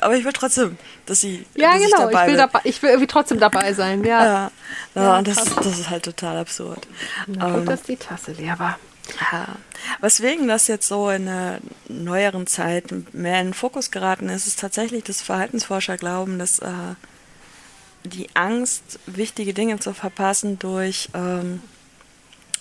[0.00, 1.44] aber ich will trotzdem, dass sie.
[1.54, 4.24] Ja, dass genau, ich, ich will, dabei, ich will irgendwie trotzdem dabei sein, ja.
[4.24, 4.50] Ja,
[4.94, 6.86] ja, ja und das, das ist halt total absurd.
[7.26, 8.78] Na, gut, ähm, dass die Tasse leer war.
[9.32, 9.48] Ja.
[10.00, 11.58] Weswegen das jetzt so in der
[11.88, 16.94] neueren Zeit mehr in den Fokus geraten ist, ist tatsächlich, dass Verhaltensforscher glauben, dass äh,
[18.04, 21.60] die Angst, wichtige Dinge zu verpassen, durch ähm,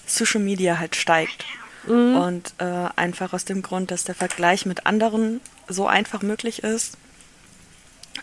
[0.05, 1.45] Social Media halt steigt.
[1.87, 2.15] Mhm.
[2.15, 6.97] Und äh, einfach aus dem Grund, dass der Vergleich mit anderen so einfach möglich ist.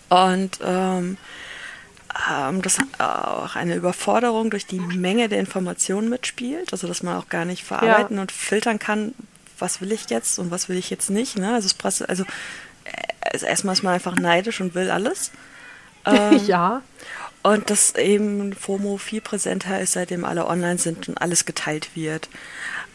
[0.08, 1.18] Und ähm,
[2.30, 6.72] ähm, dass auch eine Überforderung durch die Menge der Informationen mitspielt.
[6.72, 8.22] Also dass man auch gar nicht verarbeiten ja.
[8.22, 9.14] und filtern kann,
[9.58, 11.36] was will ich jetzt und was will ich jetzt nicht.
[11.36, 11.54] Ne?
[11.54, 12.24] Also, es also,
[13.20, 15.30] also erstmal ist man einfach neidisch und will alles.
[16.06, 16.82] Ähm, ja.
[17.42, 22.28] Und dass eben FOMO viel präsenter ist, seitdem alle online sind und alles geteilt wird.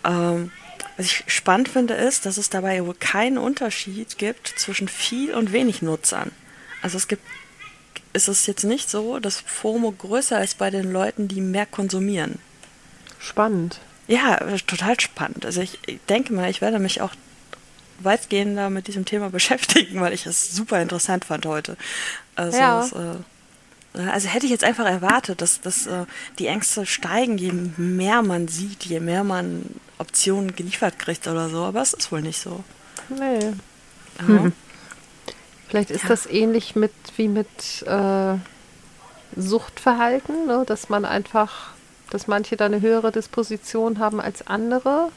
[0.03, 0.51] Ähm,
[0.97, 5.51] was ich spannend finde, ist, dass es dabei wohl keinen Unterschied gibt zwischen viel und
[5.51, 6.31] wenig Nutzern.
[6.81, 7.23] Also es gibt,
[8.13, 12.39] ist es jetzt nicht so, dass FOMO größer ist bei den Leuten, die mehr konsumieren.
[13.19, 13.79] Spannend.
[14.07, 14.37] Ja,
[14.67, 15.45] total spannend.
[15.45, 17.15] Also ich, ich denke mal, ich werde mich auch
[17.99, 21.77] weitgehender mit diesem Thema beschäftigen, weil ich es super interessant fand heute.
[22.35, 22.83] Also, ja.
[22.83, 26.05] es, äh, also hätte ich jetzt einfach erwartet, dass, dass äh,
[26.39, 29.63] die Ängste steigen, je mehr man sieht, je mehr man
[29.97, 32.63] Optionen geliefert kriegt oder so, aber es ist wohl nicht so.
[33.09, 33.53] Nee.
[34.19, 34.27] Ja.
[34.27, 34.53] Hm.
[35.67, 36.09] Vielleicht ist ja.
[36.09, 38.35] das ähnlich mit wie mit äh,
[39.35, 40.63] Suchtverhalten, ne?
[40.65, 41.71] dass man einfach,
[42.09, 45.11] dass manche da eine höhere Disposition haben als andere.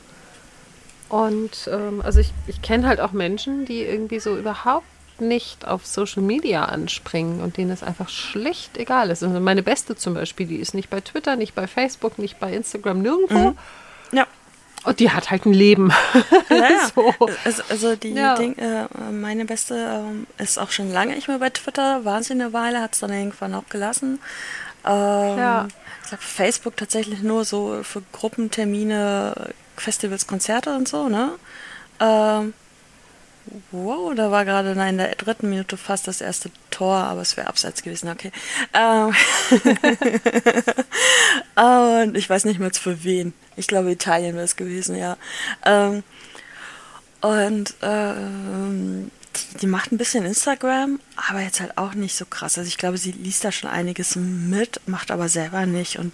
[1.08, 4.86] Und ähm, also ich, ich kenne halt auch Menschen, die irgendwie so überhaupt
[5.20, 9.22] nicht auf Social Media anspringen und denen es einfach schlicht egal ist.
[9.22, 12.52] Also meine Beste zum Beispiel, die ist nicht bei Twitter, nicht bei Facebook, nicht bei
[12.52, 13.50] Instagram, nirgendwo.
[13.50, 13.58] Mhm.
[14.12, 14.26] Ja.
[14.84, 15.92] Und die hat halt ein Leben.
[16.50, 17.14] Ja, so.
[17.44, 18.34] also, also, die ja.
[18.34, 20.02] Ding, äh, meine Beste
[20.38, 23.00] äh, ist auch schon lange nicht mehr bei Twitter, war sie eine Weile, hat es
[23.00, 24.18] dann irgendwann auch gelassen.
[24.84, 25.68] Ähm, ja.
[26.02, 31.32] Ich glaube, Facebook tatsächlich nur so für Gruppentermine, Festivals, Konzerte und so, ne?
[32.00, 32.54] Ähm,
[33.70, 37.48] wow, da war gerade in der dritten Minute fast das erste Tor, aber es wäre
[37.48, 38.32] abseits gewesen, okay.
[38.72, 39.14] Ähm
[42.04, 43.32] und ich weiß nicht mehr für wen.
[43.56, 45.16] Ich glaube, Italien wäre es gewesen, ja.
[45.64, 46.02] Ähm
[47.20, 52.58] und ähm, die, die macht ein bisschen Instagram, aber jetzt halt auch nicht so krass.
[52.58, 56.12] Also ich glaube, sie liest da schon einiges mit, macht aber selber nicht und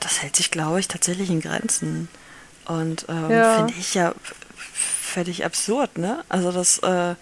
[0.00, 2.08] das hält sich, glaube ich, tatsächlich in Grenzen.
[2.66, 3.56] Und ähm, ja.
[3.56, 6.24] finde ich ja völlig absurd, ne?
[6.28, 7.14] Also das, äh,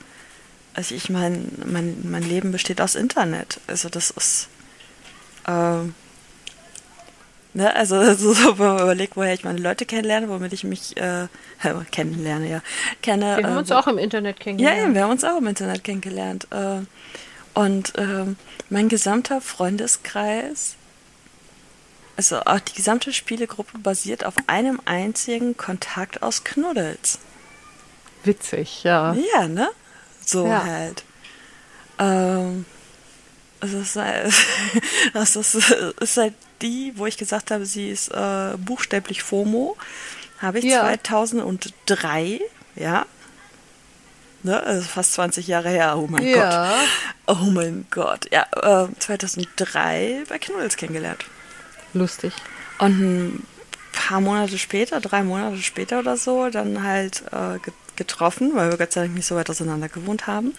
[0.75, 3.61] also ich meine, mein, mein Leben besteht aus Internet.
[3.67, 4.49] Also das ist,
[5.49, 5.95] ähm,
[7.55, 7.75] ne?
[7.75, 11.27] Also, also so, wenn man überlegt, woher ich meine Leute kennenlerne, womit ich mich äh,
[11.91, 12.63] kennenlerne, ja.
[13.03, 14.89] Kenne, wir haben äh, uns auch im Internet kennengelernt.
[14.89, 16.47] Ja, wir haben uns auch im Internet kennengelernt.
[16.51, 16.81] Äh,
[17.53, 18.37] und ähm,
[18.69, 20.77] mein gesamter Freundeskreis
[22.21, 27.19] also auch die gesamte Spielegruppe basiert auf einem einzigen Kontakt aus Knuddels.
[28.25, 29.15] Witzig, ja.
[29.15, 29.71] Ja, ne?
[30.23, 30.63] So ja.
[30.63, 31.03] halt.
[31.99, 32.67] Ähm,
[33.59, 34.45] also es ist,
[35.15, 35.35] das
[35.99, 39.79] ist halt die, wo ich gesagt habe, sie ist äh, buchstäblich FOMO.
[40.41, 40.83] Habe ich ja.
[40.83, 42.39] 2003,
[42.75, 43.07] ja.
[44.43, 46.69] Ne, also fast 20 Jahre her, oh mein ja.
[47.27, 47.39] Gott.
[47.39, 48.27] Oh mein Gott.
[48.31, 48.47] Ja,
[48.85, 51.25] äh, 2003 bei Knuddels kennengelernt.
[51.93, 52.33] Lustig.
[52.79, 53.47] Und ein
[53.93, 57.59] paar Monate später, drei Monate später oder so, dann halt äh,
[58.01, 60.55] getroffen, weil wir Gott sei Dank nicht so weit auseinander gewohnt haben.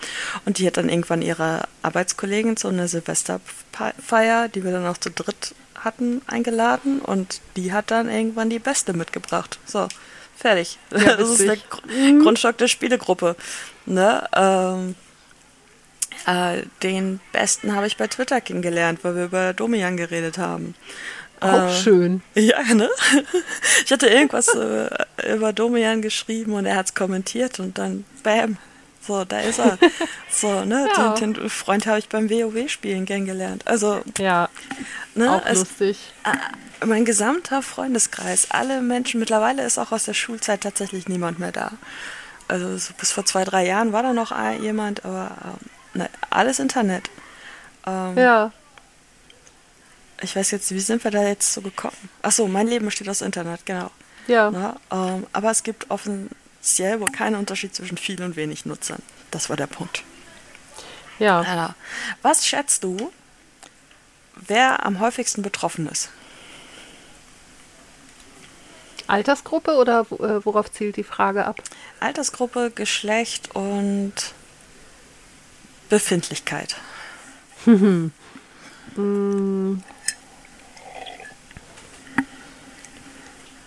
[0.46, 5.10] Und die hat dann irgendwann ihre Arbeitskollegin zu einer Silvesterfeier, die wir dann auch zu
[5.10, 7.00] dritt hatten, eingeladen.
[7.00, 9.58] Und die hat dann irgendwann die Beste mitgebracht.
[9.66, 9.88] So,
[10.36, 10.78] fertig.
[10.92, 11.82] Ja, das ist der Gr.
[12.22, 13.36] Grundstock der Spielegruppe.
[13.88, 14.28] Ne?
[14.36, 14.96] Ähm,
[16.28, 20.76] äh, den Besten habe ich bei Twitter kennengelernt, weil wir über Domian geredet haben.
[21.42, 22.22] Auch äh, schön.
[22.36, 22.90] Ja, ne?
[23.86, 24.90] Ich hatte irgendwas äh,
[25.34, 28.58] über Domian geschrieben und er hat es kommentiert und dann bam.
[29.02, 29.78] So, da ist er.
[30.30, 30.88] So, ne?
[30.96, 31.16] Ja.
[31.16, 33.68] Den, den, Freund habe ich beim WoW-Spielen kennengelernt.
[33.68, 34.02] Also.
[34.18, 34.48] Ja.
[35.16, 35.30] Ne?
[35.30, 36.14] Auch also, lustig.
[36.24, 41.52] Äh, mein gesamter Freundeskreis, alle Menschen, mittlerweile ist auch aus der Schulzeit tatsächlich niemand mehr
[41.52, 41.74] da.
[42.48, 46.60] Also so bis vor zwei, drei Jahren war da noch jemand, aber äh, ne, alles
[46.60, 47.10] Internet.
[47.86, 48.52] Ähm, ja.
[50.22, 51.98] Ich weiß jetzt, wie sind wir da jetzt so gekommen?
[52.22, 53.90] Achso, mein Leben besteht aus Internet, genau.
[54.28, 54.52] Ja.
[54.52, 59.02] Na, ähm, aber es gibt offiziell wohl keinen Unterschied zwischen viel und wenig Nutzern.
[59.32, 60.04] Das war der Punkt.
[61.18, 61.42] Ja.
[61.44, 61.76] ja.
[62.22, 63.12] Was schätzt du,
[64.36, 66.10] wer am häufigsten betroffen ist?
[69.08, 71.62] Altersgruppe oder äh, worauf zielt die Frage ab?
[72.00, 74.14] Altersgruppe, Geschlecht und
[75.92, 76.76] Befindlichkeit.
[77.66, 78.12] hm.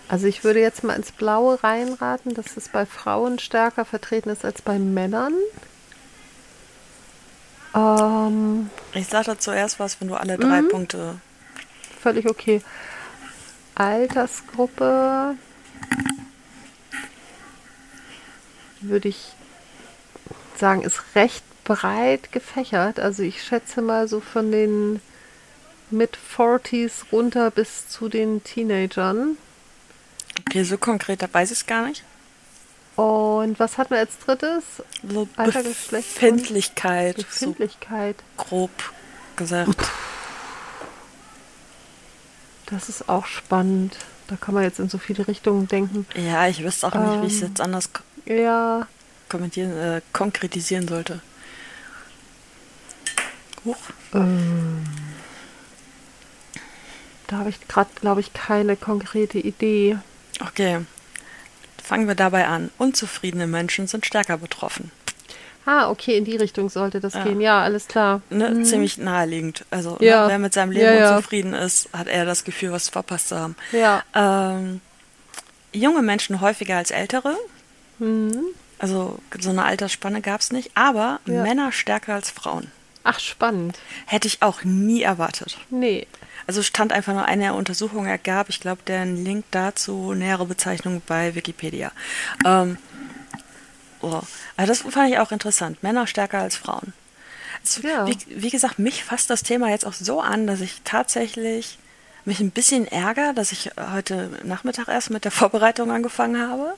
[0.07, 4.45] Also ich würde jetzt mal ins Blaue reinraten, dass es bei Frauen stärker vertreten ist
[4.45, 5.33] als bei Männern.
[7.73, 10.69] Ähm, ich sage da zuerst was, wenn du alle drei mhm.
[10.69, 11.15] Punkte.
[11.99, 12.61] Völlig okay.
[13.73, 15.35] Altersgruppe
[18.81, 19.33] würde ich
[20.55, 22.99] sagen, ist recht breit gefächert.
[22.99, 25.01] Also ich schätze mal so von den
[25.91, 29.37] mit 40s runter bis zu den Teenagern.
[30.39, 32.03] Okay, so konkret, da weiß ich es gar nicht.
[32.95, 34.63] Und was hatten wir als drittes?
[35.07, 36.13] So Alter, Geschlecht.
[36.13, 37.17] Befindlichkeit.
[37.17, 38.15] Befindlichkeit.
[38.37, 38.71] So grob
[39.35, 39.89] gesagt.
[42.67, 43.97] Das ist auch spannend.
[44.27, 46.07] Da kann man jetzt in so viele Richtungen denken.
[46.15, 47.89] Ja, ich wüsste auch nicht, ähm, wie ich es jetzt anders
[48.25, 48.87] ja.
[49.29, 51.21] kommentieren, äh, konkretisieren sollte.
[54.13, 54.85] Ähm,
[57.27, 59.97] da habe ich gerade, glaube ich, keine konkrete Idee.
[60.39, 60.81] Okay.
[61.83, 62.71] Fangen wir dabei an.
[62.77, 64.91] Unzufriedene Menschen sind stärker betroffen.
[65.65, 67.23] Ah, okay, in die Richtung sollte das ja.
[67.23, 67.41] gehen.
[67.41, 68.21] Ja, alles klar.
[68.29, 68.65] Ne, mhm.
[68.65, 69.65] Ziemlich naheliegend.
[69.71, 70.23] Also, ne, ja.
[70.23, 73.39] ne, wer mit seinem Leben ja, unzufrieden ist, hat eher das Gefühl, was verpasst zu
[73.39, 73.55] haben.
[73.71, 74.03] Ja.
[74.13, 74.81] Ähm,
[75.73, 77.35] junge Menschen häufiger als ältere.
[77.97, 78.45] Mhm.
[78.77, 80.71] Also, so eine Altersspanne gab es nicht.
[80.75, 82.71] Aber Männer stärker als Frauen.
[83.07, 83.77] Ach, spannend.
[84.07, 85.59] Hätte ich auch nie erwartet.
[85.69, 86.07] Nee.
[86.47, 91.35] Also stand einfach nur eine Untersuchung ergab, ich glaube, der Link dazu, nähere Bezeichnung bei
[91.35, 91.91] Wikipedia.
[92.43, 92.77] Ähm,
[94.01, 94.21] oh.
[94.57, 95.83] Also das fand ich auch interessant.
[95.83, 96.93] Männer stärker als Frauen.
[97.61, 98.07] Also, ja.
[98.07, 101.77] wie, wie gesagt, mich fasst das Thema jetzt auch so an, dass ich tatsächlich
[102.25, 106.73] mich ein bisschen ärgere, dass ich heute Nachmittag erst mit der Vorbereitung angefangen habe.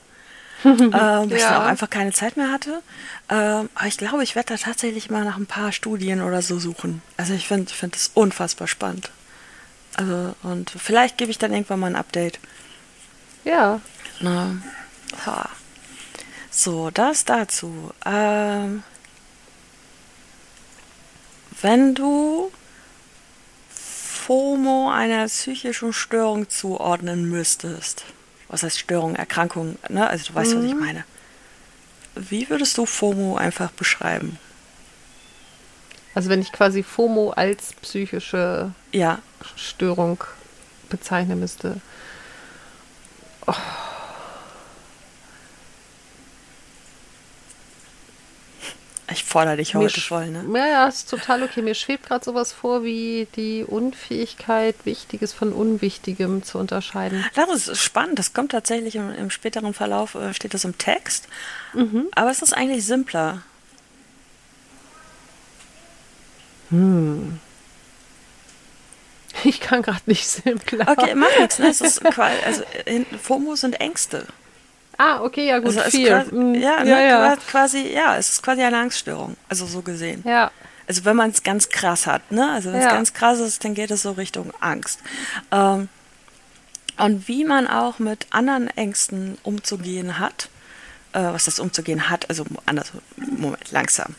[0.64, 1.36] ähm, weil ja.
[1.36, 2.82] ich dann auch einfach keine Zeit mehr hatte.
[3.28, 6.58] Ähm, aber ich glaube, ich werde da tatsächlich mal nach ein paar Studien oder so
[6.58, 7.02] suchen.
[7.16, 9.10] Also ich finde ich find das unfassbar spannend.
[9.96, 12.38] Also, und vielleicht gebe ich dann irgendwann mal ein Update.
[13.44, 13.80] Ja.
[14.20, 14.56] Na,
[15.26, 15.48] ha.
[16.50, 17.92] So, das dazu.
[18.04, 18.82] Ähm,
[21.60, 22.50] wenn du
[23.70, 28.04] FOMO einer psychischen Störung zuordnen müsstest,
[28.48, 30.08] was heißt Störung, Erkrankung, ne?
[30.08, 30.58] Also du weißt, mhm.
[30.58, 30.80] was ich mhm.
[30.80, 31.04] meine.
[32.14, 34.38] Wie würdest du FOMO einfach beschreiben?
[36.14, 39.20] Also wenn ich quasi FOMO als psychische ja.
[39.56, 40.24] Störung
[40.88, 41.80] bezeichnen müsste.
[43.46, 43.54] Oh.
[49.10, 50.44] Ich fordere dich heute voll, ne?
[50.54, 51.62] Ja, ja, ist total okay.
[51.62, 57.24] Mir schwebt gerade sowas vor, wie die Unfähigkeit, Wichtiges von Unwichtigem zu unterscheiden.
[57.34, 58.18] Das ist spannend.
[58.18, 61.26] Das kommt tatsächlich im, im späteren Verlauf, äh, steht das im Text.
[61.72, 62.08] Mhm.
[62.14, 63.42] Aber es ist eigentlich simpler.
[66.70, 67.40] Hm.
[69.44, 70.86] Ich kann gerade nicht simpler.
[70.88, 71.58] Okay, mach nichts.
[71.58, 71.68] Ne?
[71.68, 72.62] Es ist also
[73.22, 74.26] FOMO sind Ängste.
[74.98, 76.08] Ah, okay, ja gut, also viel.
[76.08, 76.54] Quasi, hm.
[76.56, 80.24] ja, ja, ne, ja, quasi, ja, es ist quasi eine Angststörung, also so gesehen.
[80.26, 80.50] Ja.
[80.88, 82.50] Also wenn man es ganz krass hat, ne?
[82.50, 82.92] Also wenn es ja.
[82.92, 85.00] ganz krass ist, dann geht es so Richtung Angst.
[85.52, 85.88] Ähm,
[86.96, 90.48] und wie man auch mit anderen Ängsten umzugehen hat,
[91.12, 94.16] äh, was das umzugehen hat, also anders, Moment, langsam.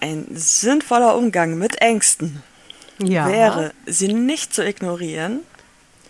[0.00, 2.42] Ein sinnvoller Umgang mit Ängsten
[2.98, 3.28] ja.
[3.28, 5.40] wäre, sie nicht zu ignorieren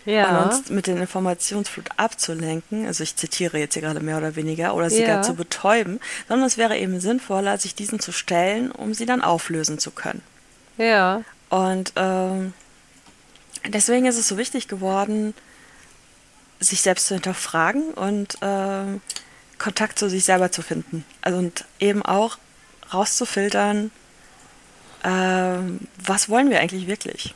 [0.05, 0.39] ja.
[0.39, 4.75] und uns mit den Informationsflut abzulenken, also ich zitiere jetzt hier gerade mehr oder weniger,
[4.75, 5.07] oder sie ja.
[5.07, 9.21] gar zu betäuben, sondern es wäre eben sinnvoller, sich diesen zu stellen, um sie dann
[9.21, 10.21] auflösen zu können.
[10.77, 11.21] Ja.
[11.49, 12.53] Und ähm,
[13.67, 15.33] deswegen ist es so wichtig geworden,
[16.59, 19.01] sich selbst zu hinterfragen und ähm,
[19.57, 21.05] Kontakt zu sich selber zu finden.
[21.21, 22.37] Also und eben auch
[22.93, 23.91] rauszufiltern,
[25.03, 27.33] ähm, was wollen wir eigentlich wirklich?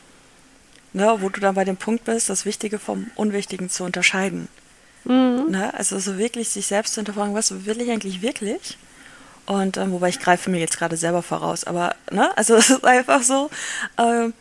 [0.92, 4.48] Ne, wo du dann bei dem Punkt bist, das Wichtige vom Unwichtigen zu unterscheiden.
[5.06, 5.46] Mhm.
[5.50, 8.78] Ne, also so wirklich sich selbst zu hinterfragen, was will ich eigentlich wirklich?
[9.46, 12.84] Und ähm, wobei ich greife mir jetzt gerade selber voraus, aber ne, also es ist
[12.84, 13.50] einfach so,
[13.98, 14.34] ähm,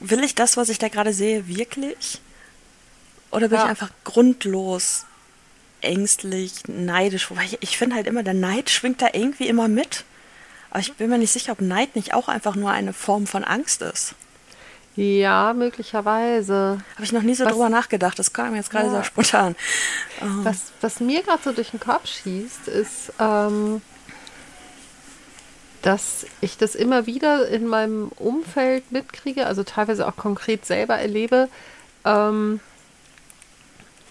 [0.00, 2.20] will ich das, was ich da gerade sehe, wirklich?
[3.30, 3.64] Oder bin ja.
[3.64, 5.06] ich einfach grundlos
[5.80, 7.30] ängstlich, neidisch?
[7.30, 10.04] Wobei ich, ich finde halt immer, der Neid schwingt da irgendwie immer mit.
[10.70, 13.44] Aber ich bin mir nicht sicher, ob Neid nicht auch einfach nur eine Form von
[13.44, 14.14] Angst ist.
[14.96, 16.78] Ja, möglicherweise.
[16.94, 18.18] Habe ich noch nie so was, drüber nachgedacht.
[18.18, 18.96] Das kam jetzt gerade ja.
[18.96, 19.56] so spontan.
[20.20, 20.44] Oh.
[20.44, 23.80] Was, was mir gerade so durch den Kopf schießt, ist, ähm,
[25.82, 31.48] dass ich das immer wieder in meinem Umfeld mitkriege, also teilweise auch konkret selber erlebe,
[32.04, 32.60] ähm,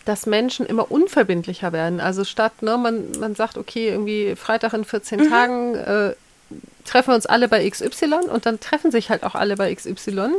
[0.05, 1.99] dass Menschen immer unverbindlicher werden.
[1.99, 5.29] Also statt, ne, man, man sagt, okay, irgendwie Freitag in 14 mhm.
[5.29, 6.15] Tagen äh,
[6.89, 10.29] treffen wir uns alle bei XY und dann treffen sich halt auch alle bei XY,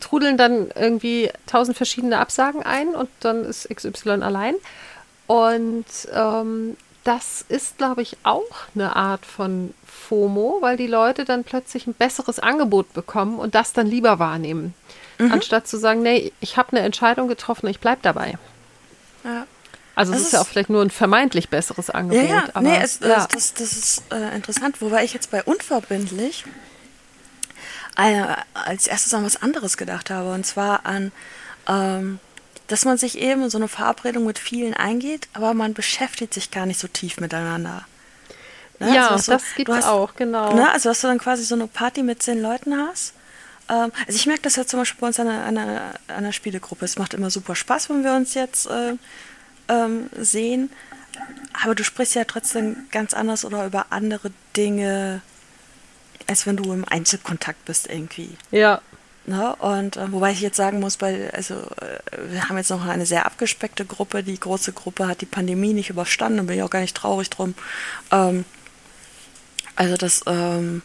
[0.00, 4.54] trudeln dann irgendwie tausend verschiedene Absagen ein und dann ist XY allein.
[5.26, 11.42] Und ähm, das ist, glaube ich, auch eine Art von FOMO, weil die Leute dann
[11.42, 14.74] plötzlich ein besseres Angebot bekommen und das dann lieber wahrnehmen.
[15.18, 15.32] Mhm.
[15.32, 18.34] Anstatt zu sagen, nee, ich habe eine Entscheidung getroffen, ich bleibe dabei.
[19.24, 19.46] Ja.
[19.94, 22.24] Also es ist, ist ja auch vielleicht nur ein vermeintlich besseres Angebot.
[22.24, 23.26] Ja, ja, aber, nee, es, ja.
[23.30, 26.44] Das, das ist äh, interessant, wobei ich jetzt bei unverbindlich
[27.98, 28.24] äh,
[28.54, 31.12] als erstes an was anderes gedacht habe, und zwar an,
[31.68, 32.20] ähm,
[32.68, 36.64] dass man sich eben so eine Verabredung mit vielen eingeht, aber man beschäftigt sich gar
[36.64, 37.84] nicht so tief miteinander.
[38.78, 38.94] Ne?
[38.94, 40.54] Ja, also, das gibt es auch, genau.
[40.54, 40.72] Ne?
[40.72, 43.12] Also, dass du dann quasi so eine Party mit zehn Leuten hast
[43.68, 46.84] Ähm, also ich merke das ja zum Beispiel bei uns an einer, einer, einer Spielegruppe.
[46.84, 48.94] Es macht immer super Spaß, wenn wir uns jetzt äh,
[49.72, 50.70] ähm, sehen.
[51.62, 55.20] Aber du sprichst ja trotzdem ganz anders oder über andere Dinge,
[56.26, 58.36] als wenn du im Einzelkontakt bist irgendwie.
[58.50, 58.80] Ja.
[59.24, 59.54] Ne?
[59.56, 63.06] Und äh, wobei ich jetzt sagen muss, weil, also äh, wir haben jetzt noch eine
[63.06, 64.22] sehr abgespeckte Gruppe.
[64.22, 67.30] Die große Gruppe hat die Pandemie nicht überstanden, da bin ich auch gar nicht traurig
[67.30, 67.54] drum.
[68.10, 68.44] Ähm,
[69.76, 70.82] also das, ähm,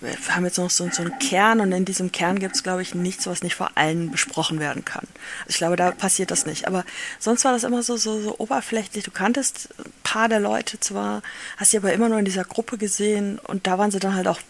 [0.00, 2.82] wir haben jetzt noch so, so einen Kern und in diesem Kern gibt es, glaube
[2.82, 5.06] ich, nichts, was nicht vor allen besprochen werden kann.
[5.40, 6.66] Also ich glaube, da passiert das nicht.
[6.66, 6.84] Aber
[7.18, 9.04] sonst war das immer so, so, so oberflächlich.
[9.04, 11.22] Du kanntest ein paar der Leute zwar,
[11.56, 14.28] hast sie aber immer nur in dieser Gruppe gesehen und da waren sie dann halt
[14.28, 14.40] auch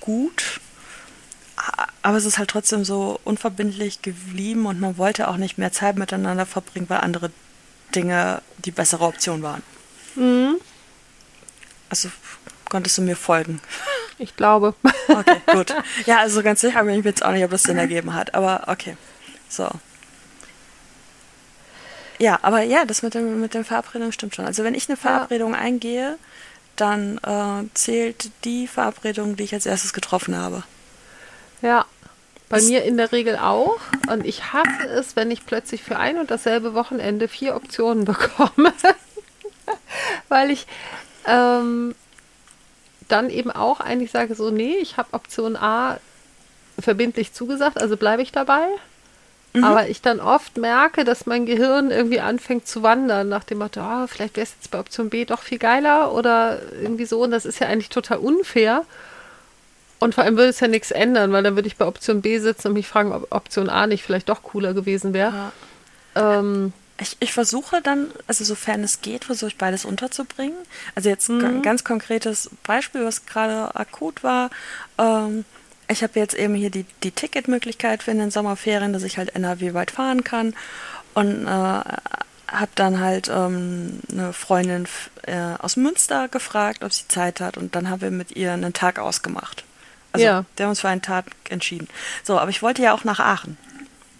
[0.00, 0.60] gut
[2.02, 5.96] aber es ist halt trotzdem so unverbindlich geblieben und man wollte auch nicht mehr Zeit
[5.96, 7.30] miteinander verbringen, weil andere
[7.94, 9.62] Dinge die bessere Option waren.
[10.16, 10.56] Mhm.
[11.88, 12.10] Also
[12.68, 13.60] konntest du mir folgen?
[14.24, 14.74] Ich glaube.
[15.06, 15.72] Okay, gut.
[16.06, 18.64] Ja, also ganz sicher bin ich jetzt auch nicht, ob das Sinn ergeben hat, aber
[18.68, 18.96] okay.
[19.50, 19.68] So.
[22.18, 24.46] Ja, aber ja, das mit dem mit den Verabredungen stimmt schon.
[24.46, 25.58] Also wenn ich eine Verabredung ja.
[25.58, 26.18] eingehe,
[26.76, 30.64] dann äh, zählt die Verabredung, die ich als erstes getroffen habe.
[31.60, 31.84] Ja,
[32.48, 33.78] bei das mir in der Regel auch.
[34.08, 38.72] Und ich hasse es, wenn ich plötzlich für ein und dasselbe Wochenende vier Optionen bekomme.
[40.28, 40.66] Weil ich
[41.26, 41.94] ähm,
[43.08, 45.98] dann eben auch eigentlich sage, so, nee, ich habe Option A
[46.78, 48.66] verbindlich zugesagt, also bleibe ich dabei.
[49.54, 49.64] Mhm.
[49.64, 53.80] Aber ich dann oft merke, dass mein Gehirn irgendwie anfängt zu wandern, nach dem Motto,
[53.80, 57.22] oh, vielleicht wäre es jetzt bei Option B doch viel geiler oder irgendwie so.
[57.22, 58.84] Und das ist ja eigentlich total unfair.
[60.00, 62.38] Und vor allem würde es ja nichts ändern, weil dann würde ich bei Option B
[62.38, 65.52] sitzen und mich fragen, ob Option A nicht vielleicht doch cooler gewesen wäre.
[66.16, 66.38] Ja.
[66.40, 70.56] Ähm, ich, ich, versuche dann, also sofern es geht, versuche ich beides unterzubringen.
[70.94, 71.44] Also jetzt mhm.
[71.44, 74.50] ein ganz konkretes Beispiel, was gerade akut war.
[74.98, 75.44] Ähm,
[75.88, 79.34] ich habe jetzt eben hier die, die Ticketmöglichkeit für in den Sommerferien, dass ich halt
[79.34, 80.54] NRW weit fahren kann.
[81.14, 84.86] Und äh, habe dann halt ähm, eine Freundin
[85.22, 87.56] äh, aus Münster gefragt, ob sie Zeit hat.
[87.56, 89.64] Und dann haben wir mit ihr einen Tag ausgemacht.
[90.12, 90.44] Also ja.
[90.56, 91.88] der haben uns für einen Tag entschieden.
[92.22, 93.56] So, aber ich wollte ja auch nach Aachen.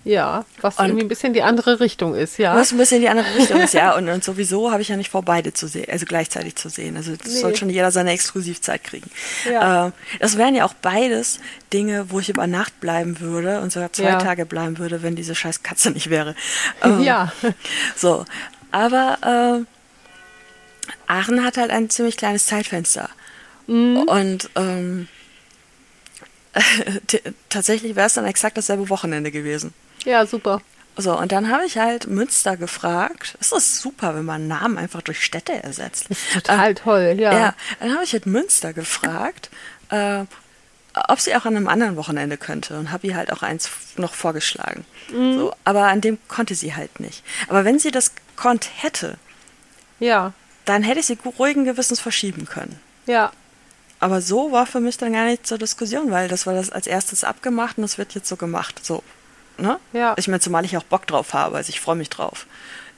[0.05, 2.55] Ja, was und irgendwie ein bisschen die andere Richtung ist, ja.
[2.55, 3.93] Was ein bisschen die andere Richtung ist, ja.
[3.97, 6.97] Und, und sowieso habe ich ja nicht vor, beide zu sehen, also gleichzeitig zu sehen.
[6.97, 7.41] Also das nee.
[7.41, 9.09] soll schon jeder seine Exklusivzeit kriegen.
[9.51, 9.89] Ja.
[9.89, 11.41] Äh, das wären ja auch beides
[11.73, 14.19] Dinge, wo ich über Nacht bleiben würde und sogar zwei ja.
[14.19, 16.35] Tage bleiben würde, wenn diese scheiß Katze nicht wäre.
[16.83, 17.33] Ähm, ja.
[17.97, 18.25] So,
[18.73, 23.09] aber äh, Aachen hat halt ein ziemlich kleines Zeitfenster.
[23.67, 23.99] Mhm.
[23.99, 25.09] Und ähm,
[27.49, 29.73] tatsächlich wäre es dann exakt dasselbe Wochenende gewesen.
[30.05, 30.61] Ja, super.
[30.97, 33.37] So, und dann habe ich halt Münster gefragt.
[33.41, 36.07] Es ist super, wenn man Namen einfach durch Städte ersetzt.
[36.09, 37.33] Das ist total äh, toll, ja.
[37.33, 39.51] Ja, dann habe ich halt Münster gefragt,
[39.91, 40.25] äh,
[41.09, 44.15] ob sie auch an einem anderen Wochenende könnte und habe ihr halt auch eins noch
[44.15, 44.85] vorgeschlagen.
[45.11, 45.39] Mhm.
[45.39, 47.25] So, aber an dem konnte sie halt nicht.
[47.49, 49.17] Aber wenn sie das konnt hätte,
[49.99, 50.33] ja.
[50.65, 52.79] dann hätte ich sie ruhigen Gewissens verschieben können.
[53.07, 53.33] Ja.
[53.99, 56.87] Aber so war für mich dann gar nicht zur Diskussion, weil das war das als
[56.87, 58.85] erstes abgemacht und das wird jetzt so gemacht.
[58.85, 59.03] So.
[59.59, 59.79] Ne?
[59.93, 60.15] Ja.
[60.17, 62.47] Ich meine, zumal ich auch Bock drauf habe, also ich freue mich drauf.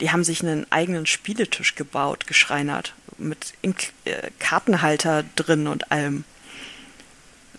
[0.01, 6.25] Die haben sich einen eigenen Spieletisch gebaut, geschreinert, mit Ink äh, Kartenhalter drin und allem.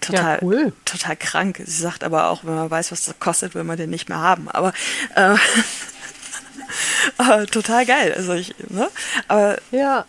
[0.02, 0.74] Total, ja, cool.
[0.86, 1.62] total krank.
[1.66, 4.20] Sie sagt aber auch, wenn man weiß, was das kostet, will man den nicht mehr
[4.20, 4.48] haben.
[4.50, 4.72] Aber
[5.16, 5.36] äh,
[7.18, 8.14] äh, total geil.
[8.16, 8.90] Also ich, ne?
[9.28, 10.06] Aber ja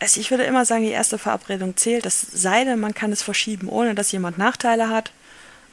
[0.00, 3.22] also ich würde immer sagen, die erste Verabredung zählt, es sei denn, man kann es
[3.22, 5.12] verschieben, ohne dass jemand Nachteile hat.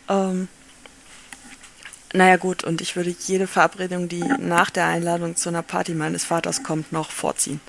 [0.10, 0.48] Ähm,
[2.16, 6.26] naja gut, und ich würde jede Verabredung, die nach der Einladung zu einer Party meines
[6.26, 7.60] Vaters kommt, noch vorziehen.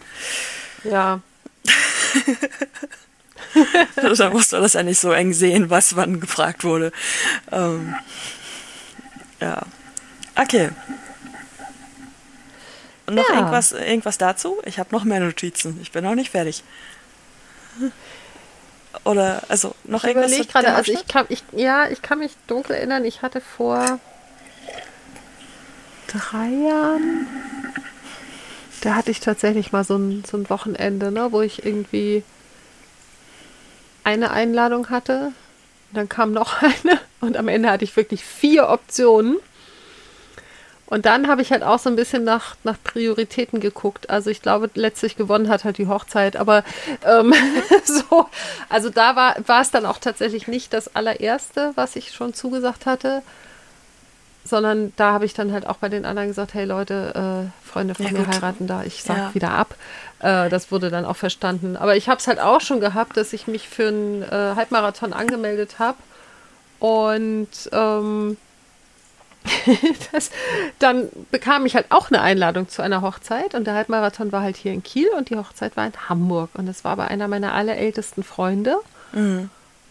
[0.85, 1.21] Ja.
[4.17, 6.93] da musst du das ja nicht so eng sehen, was wann gefragt wurde.
[7.51, 7.95] Ähm,
[9.41, 9.63] ja.
[10.35, 10.71] Okay.
[13.07, 13.37] Und noch ja.
[13.37, 14.59] irgendwas, irgendwas dazu?
[14.65, 15.79] Ich habe noch mehr Notizen.
[15.81, 16.63] Ich bin noch nicht fertig.
[19.05, 20.33] Oder, also, noch ich irgendwas?
[20.33, 24.01] Ich gerade, also ich kann, ich, ja, ich kann mich dunkel erinnern, ich hatte vor
[26.07, 27.27] drei Jahren,
[28.83, 32.23] da hatte ich tatsächlich mal so ein, so ein Wochenende, ne, wo ich irgendwie
[34.05, 35.33] eine Einladung hatte.
[35.93, 39.39] Dann kam noch eine und am Ende hatte ich wirklich vier Optionen.
[40.87, 44.09] Und dann habe ich halt auch so ein bisschen nach, nach Prioritäten geguckt.
[44.09, 46.37] Also ich glaube, letztlich gewonnen hat halt die Hochzeit.
[46.37, 46.63] Aber
[47.05, 47.35] ähm,
[47.85, 48.29] so,
[48.69, 52.87] also da war, war es dann auch tatsächlich nicht das allererste, was ich schon zugesagt
[52.87, 53.23] hatte.
[54.47, 57.95] Sondern da habe ich dann halt auch bei den anderen gesagt, hey Leute, äh, Freunde
[57.95, 58.29] von ja, mir gut.
[58.29, 59.35] heiraten da, ich sag ja.
[59.35, 59.75] wieder ab.
[60.21, 61.77] Äh, das wurde dann auch verstanden.
[61.77, 65.13] Aber ich habe es halt auch schon gehabt, dass ich mich für einen äh, Halbmarathon
[65.13, 65.99] angemeldet habe
[66.79, 68.37] Und ähm,
[70.13, 70.31] das,
[70.79, 74.57] dann bekam ich halt auch eine Einladung zu einer Hochzeit und der Halbmarathon war halt
[74.57, 77.53] hier in Kiel und die Hochzeit war in Hamburg und es war bei einer meiner
[77.53, 78.77] allerältesten Freunde.
[79.13, 79.51] Mhm.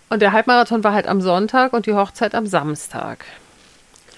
[0.10, 3.26] Und der Halbmarathon war halt am Sonntag und die Hochzeit am Samstag.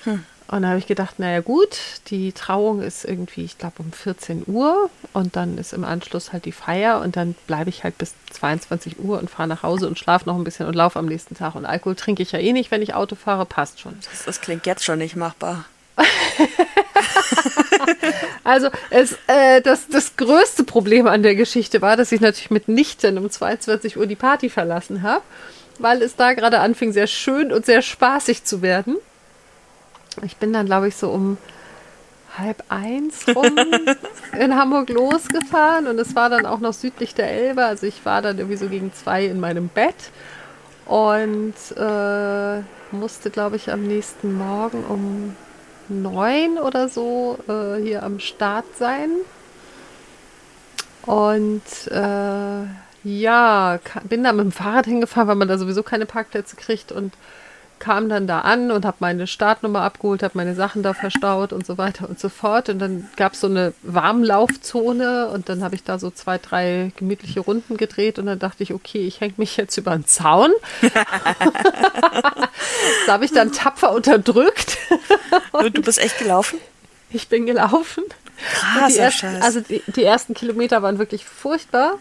[0.07, 0.23] Hm.
[0.49, 1.77] Und da habe ich gedacht, naja gut,
[2.07, 6.45] die Trauung ist irgendwie, ich glaube, um 14 Uhr und dann ist im Anschluss halt
[6.45, 9.99] die Feier und dann bleibe ich halt bis 22 Uhr und fahre nach Hause und
[9.99, 11.55] schlafe noch ein bisschen und laufe am nächsten Tag.
[11.55, 13.97] Und Alkohol trinke ich ja eh nicht, wenn ich Auto fahre, passt schon.
[14.09, 15.65] Das, das klingt jetzt schon nicht machbar.
[18.45, 23.17] also es, äh, das, das größte Problem an der Geschichte war, dass ich natürlich mitnichten
[23.17, 25.23] um 22 Uhr die Party verlassen habe,
[25.77, 28.95] weil es da gerade anfing, sehr schön und sehr spaßig zu werden.
[30.23, 31.37] Ich bin dann, glaube ich, so um
[32.37, 33.55] halb eins rum
[34.39, 37.65] in Hamburg losgefahren und es war dann auch noch südlich der Elbe.
[37.65, 40.11] Also ich war dann irgendwie so gegen zwei in meinem Bett
[40.85, 42.61] und äh,
[42.91, 45.35] musste, glaube ich, am nächsten Morgen um
[45.89, 49.09] neun oder so äh, hier am Start sein.
[51.05, 52.65] Und äh,
[53.03, 57.13] ja, bin da mit dem Fahrrad hingefahren, weil man da sowieso keine Parkplätze kriegt und
[57.79, 61.65] kam dann da an und habe meine Startnummer abgeholt, habe meine Sachen da verstaut und
[61.65, 62.69] so weiter und so fort.
[62.69, 66.91] Und dann gab es so eine Warmlaufzone und dann habe ich da so zwei, drei
[66.95, 70.51] gemütliche Runden gedreht und dann dachte ich, okay, ich hänge mich jetzt über einen Zaun.
[70.81, 70.93] das
[73.07, 74.77] habe ich dann tapfer unterdrückt.
[75.51, 76.59] Und du bist echt gelaufen?
[77.11, 78.03] Ich bin gelaufen.
[78.53, 81.97] Krass, die ersten, also die, die ersten Kilometer waren wirklich furchtbar.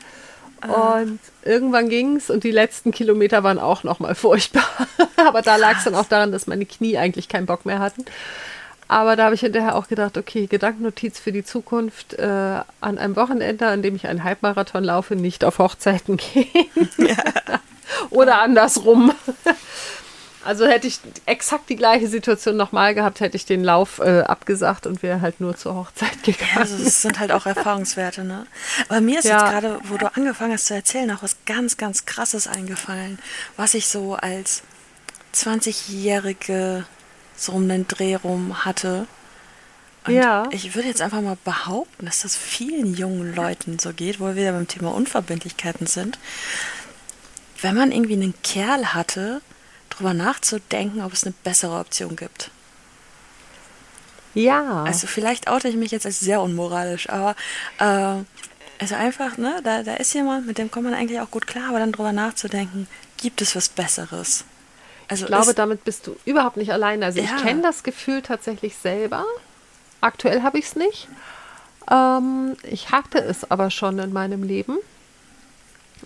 [0.63, 4.65] Und irgendwann ging es und die letzten Kilometer waren auch nochmal furchtbar.
[5.17, 8.05] Aber da lag es dann auch daran, dass meine Knie eigentlich keinen Bock mehr hatten.
[8.89, 13.17] Aber da habe ich hinterher auch gedacht, okay, Gedankennotiz für die Zukunft, äh, an einem
[13.17, 16.89] Wochenende, an dem ich einen Halbmarathon laufe, nicht auf Hochzeiten gehen.
[16.97, 17.17] Ja.
[18.11, 19.13] Oder andersrum.
[20.47, 24.87] Also hätte ich exakt die gleiche Situation nochmal gehabt, hätte ich den Lauf äh, abgesagt
[24.87, 26.51] und wäre halt nur zur Hochzeit gegangen.
[26.55, 28.47] Ja, also das sind halt auch Erfahrungswerte, ne?
[28.89, 29.41] Aber mir ist ja.
[29.41, 33.19] jetzt gerade, wo du angefangen hast zu erzählen, auch was ganz, ganz Krasses eingefallen,
[33.57, 34.63] was ich so als
[35.35, 36.87] 20-Jährige
[37.37, 39.07] so um den Dreh rum hatte.
[40.07, 40.49] Und ja.
[40.53, 44.37] ich würde jetzt einfach mal behaupten, dass das vielen jungen Leuten so geht, wo wir
[44.37, 46.19] wieder beim Thema Unverbindlichkeiten sind.
[47.61, 49.41] Wenn man irgendwie einen Kerl hatte,
[49.97, 52.51] drüber nachzudenken, ob es eine bessere Option gibt.
[54.35, 54.85] Ja.
[54.85, 57.35] Also vielleicht oute ich mich jetzt als sehr unmoralisch, aber
[57.79, 58.23] äh,
[58.79, 61.71] also einfach, ne, da, da ist jemand, mit dem kommt man eigentlich auch gut klar,
[61.71, 62.87] aber dann drüber nachzudenken,
[63.17, 64.45] gibt es was Besseres?
[65.09, 67.03] Also ich glaube, damit bist du überhaupt nicht allein.
[67.03, 67.25] Also ja.
[67.25, 69.25] ich kenne das Gefühl tatsächlich selber.
[70.01, 71.09] Aktuell habe ich es nicht.
[71.91, 74.79] Ähm, ich hatte es aber schon in meinem Leben.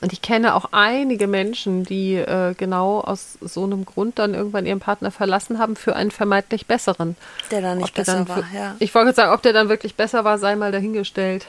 [0.01, 4.65] Und ich kenne auch einige Menschen, die äh, genau aus so einem Grund dann irgendwann
[4.65, 7.17] ihren Partner verlassen haben für einen vermeintlich besseren.
[7.51, 8.77] Der dann nicht besser dann war, ja.
[8.79, 11.47] Ich wollte sagen, ob der dann wirklich besser war, sei mal dahingestellt.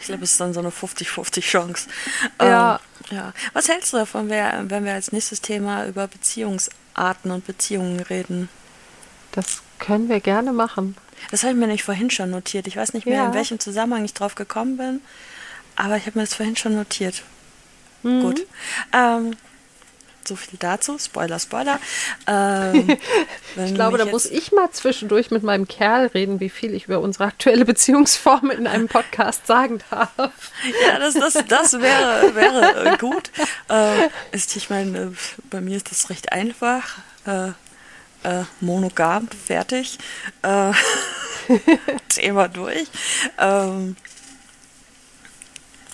[0.00, 1.88] Ich glaube, es ist dann so eine 50-50 Chance.
[2.40, 2.80] Ja.
[3.10, 3.32] Ähm, ja.
[3.52, 8.48] Was hältst du davon, wenn wir als nächstes Thema über Beziehungsarten und Beziehungen reden?
[9.32, 10.96] Das können wir gerne machen.
[11.30, 12.66] Das habe ich mir nicht vorhin schon notiert.
[12.66, 13.26] Ich weiß nicht mehr, ja.
[13.26, 15.00] in welchem Zusammenhang ich drauf gekommen bin,
[15.76, 17.22] aber ich habe mir das vorhin schon notiert.
[18.02, 18.22] Mhm.
[18.22, 18.46] Gut.
[18.92, 19.36] Ähm,
[20.26, 20.98] so viel dazu.
[20.98, 21.80] Spoiler, Spoiler.
[22.26, 22.96] Ähm,
[23.56, 27.00] ich glaube, da muss ich mal zwischendurch mit meinem Kerl reden, wie viel ich über
[27.00, 30.52] unsere aktuelle Beziehungsform in einem Podcast sagen darf.
[30.86, 33.30] Ja, das, das, das wäre, wäre gut.
[33.68, 35.10] Äh, ist, ich meine, äh,
[35.50, 36.98] bei mir ist das recht einfach.
[37.26, 37.48] Äh,
[38.22, 39.98] äh monogam, fertig.
[40.42, 40.72] Äh,
[42.08, 42.86] Thema durch.
[43.38, 43.96] Ähm,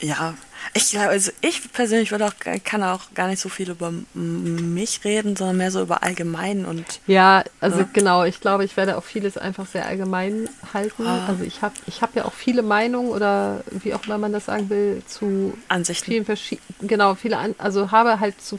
[0.00, 0.34] ja,
[0.78, 5.04] ich glaube, also ich persönlich würde auch, kann auch gar nicht so viel über mich
[5.04, 6.84] reden, sondern mehr so über allgemein und.
[7.06, 7.88] Ja, also ne?
[7.92, 11.06] genau, ich glaube, ich werde auch vieles einfach sehr allgemein halten.
[11.06, 11.26] Ah.
[11.26, 14.46] Also ich habe ich hab ja auch viele Meinungen oder wie auch immer man das
[14.46, 16.12] sagen will, zu Ansichten.
[16.12, 18.58] vielen verschiedenen, genau, viele, An also habe halt zu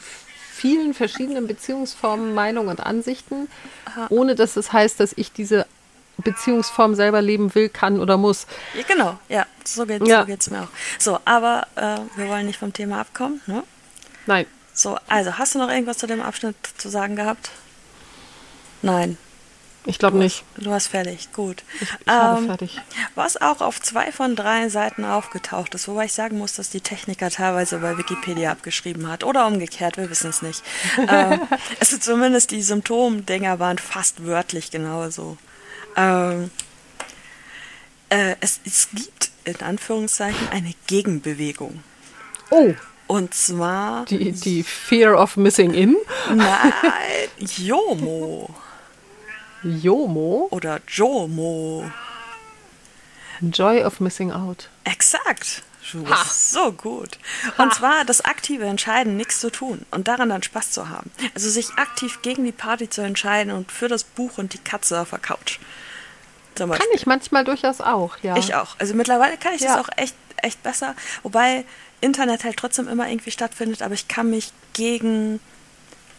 [0.51, 3.47] vielen verschiedenen Beziehungsformen Meinungen und Ansichten,
[3.86, 4.07] Aha.
[4.09, 5.65] ohne dass es heißt, dass ich diese
[6.24, 8.47] Beziehungsform selber leben will, kann oder muss.
[8.76, 10.26] Ja, genau, ja, so geht es ja.
[10.39, 10.67] so mir auch.
[10.97, 13.63] So, aber äh, wir wollen nicht vom Thema abkommen, ne?
[14.26, 14.45] Nein.
[14.74, 17.51] So, also hast du noch irgendwas zu dem Abschnitt zu sagen gehabt?
[18.82, 19.17] Nein.
[19.86, 20.43] Ich glaube nicht.
[20.57, 21.63] Du hast fertig, gut.
[21.76, 22.80] Ich, ich ähm, habe fertig.
[23.15, 26.82] Was auch auf zwei von drei Seiten aufgetaucht ist, wobei ich sagen muss, dass die
[26.82, 29.24] Techniker teilweise bei Wikipedia abgeschrieben hat.
[29.24, 30.63] Oder umgekehrt, wir wissen es nicht.
[31.07, 31.41] ähm,
[31.80, 35.38] also zumindest die Symptomdinger waren fast wörtlich genauso.
[35.96, 36.52] Ähm,
[38.10, 41.84] äh, es, es gibt in Anführungszeichen eine Gegenbewegung.
[42.50, 42.74] Oh.
[43.08, 44.06] Und zwar.
[44.06, 45.98] Die, die Fear of Missing In?
[46.34, 46.48] Nein,
[47.38, 48.50] Jomo.
[49.64, 50.48] Jomo?
[50.52, 51.90] Oder Jomo.
[53.42, 54.70] Joy of Missing Out.
[54.84, 55.64] Exakt.
[55.92, 57.18] Du bist so gut.
[57.58, 57.76] Und ha.
[57.76, 61.12] zwar das aktive Entscheiden, nichts zu tun und daran dann Spaß zu haben.
[61.34, 65.00] Also sich aktiv gegen die Party zu entscheiden und für das Buch und die Katze
[65.00, 65.60] auf der Couch.
[66.56, 68.36] Kann ich manchmal durchaus auch, ja.
[68.36, 68.76] Ich auch.
[68.80, 69.76] Also mittlerweile kann ich ja.
[69.76, 70.96] das auch echt, echt besser.
[71.24, 71.64] Wobei
[72.02, 75.40] Internet halt trotzdem immer irgendwie stattfindet, aber ich kann mich gegen.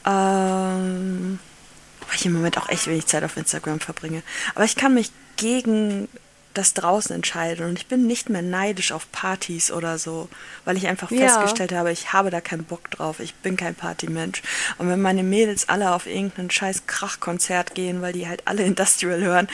[0.07, 1.39] Ähm,
[2.07, 4.23] weil ich im Moment auch echt wenig Zeit auf Instagram verbringe.
[4.55, 6.09] Aber ich kann mich gegen
[6.55, 10.29] das draußen entscheiden und ich bin nicht mehr neidisch auf Partys oder so,
[10.65, 11.21] weil ich einfach ja.
[11.21, 14.43] festgestellt habe, ich habe da keinen Bock drauf, ich bin kein Partymensch.
[14.79, 19.21] Und wenn meine Mädels alle auf irgendein scheiß Krachkonzert gehen, weil die halt alle Industrial
[19.21, 19.49] hören,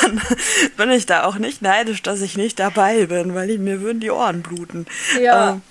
[0.00, 0.20] dann
[0.76, 4.00] bin ich da auch nicht neidisch, dass ich nicht dabei bin, weil ich, mir würden
[4.00, 4.86] die Ohren bluten.
[5.20, 5.52] Ja.
[5.52, 5.62] Ähm,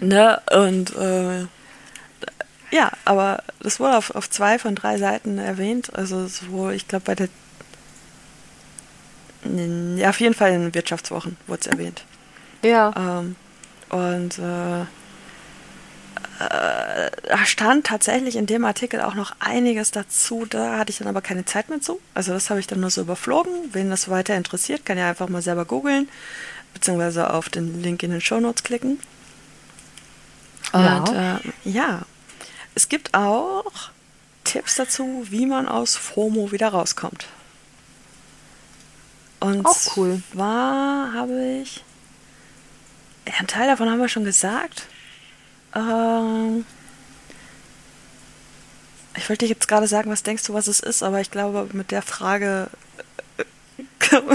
[0.00, 1.46] ne, und äh,
[2.74, 5.94] ja, aber das wurde auf, auf zwei von drei Seiten erwähnt.
[5.94, 7.28] Also so, ich glaube bei der
[9.44, 12.04] ja, auf jeden Fall in Wirtschaftswochen wurde es erwähnt.
[12.62, 12.92] Ja.
[12.96, 13.36] Ähm,
[13.90, 14.82] und äh,
[16.40, 20.46] äh, da stand tatsächlich in dem Artikel auch noch einiges dazu.
[20.48, 22.00] Da hatte ich dann aber keine Zeit mehr zu.
[22.14, 23.52] Also das habe ich dann nur so überflogen.
[23.72, 26.08] Wen das weiter interessiert, kann ja einfach mal selber googeln,
[26.72, 28.98] beziehungsweise auf den Link in den Show Notes klicken.
[30.72, 31.36] Und ja.
[31.36, 32.02] Äh, ja,
[32.74, 33.90] es gibt auch
[34.42, 37.26] Tipps dazu, wie man aus FOMO wieder rauskommt.
[39.44, 40.22] Und auch cool.
[40.32, 41.84] Zwar habe ich.
[43.26, 44.86] Ja, einen Teil davon haben wir schon gesagt.
[45.74, 46.64] Ähm,
[49.16, 51.68] ich wollte dir jetzt gerade sagen, was denkst du, was es ist, aber ich glaube,
[51.72, 52.68] mit der Frage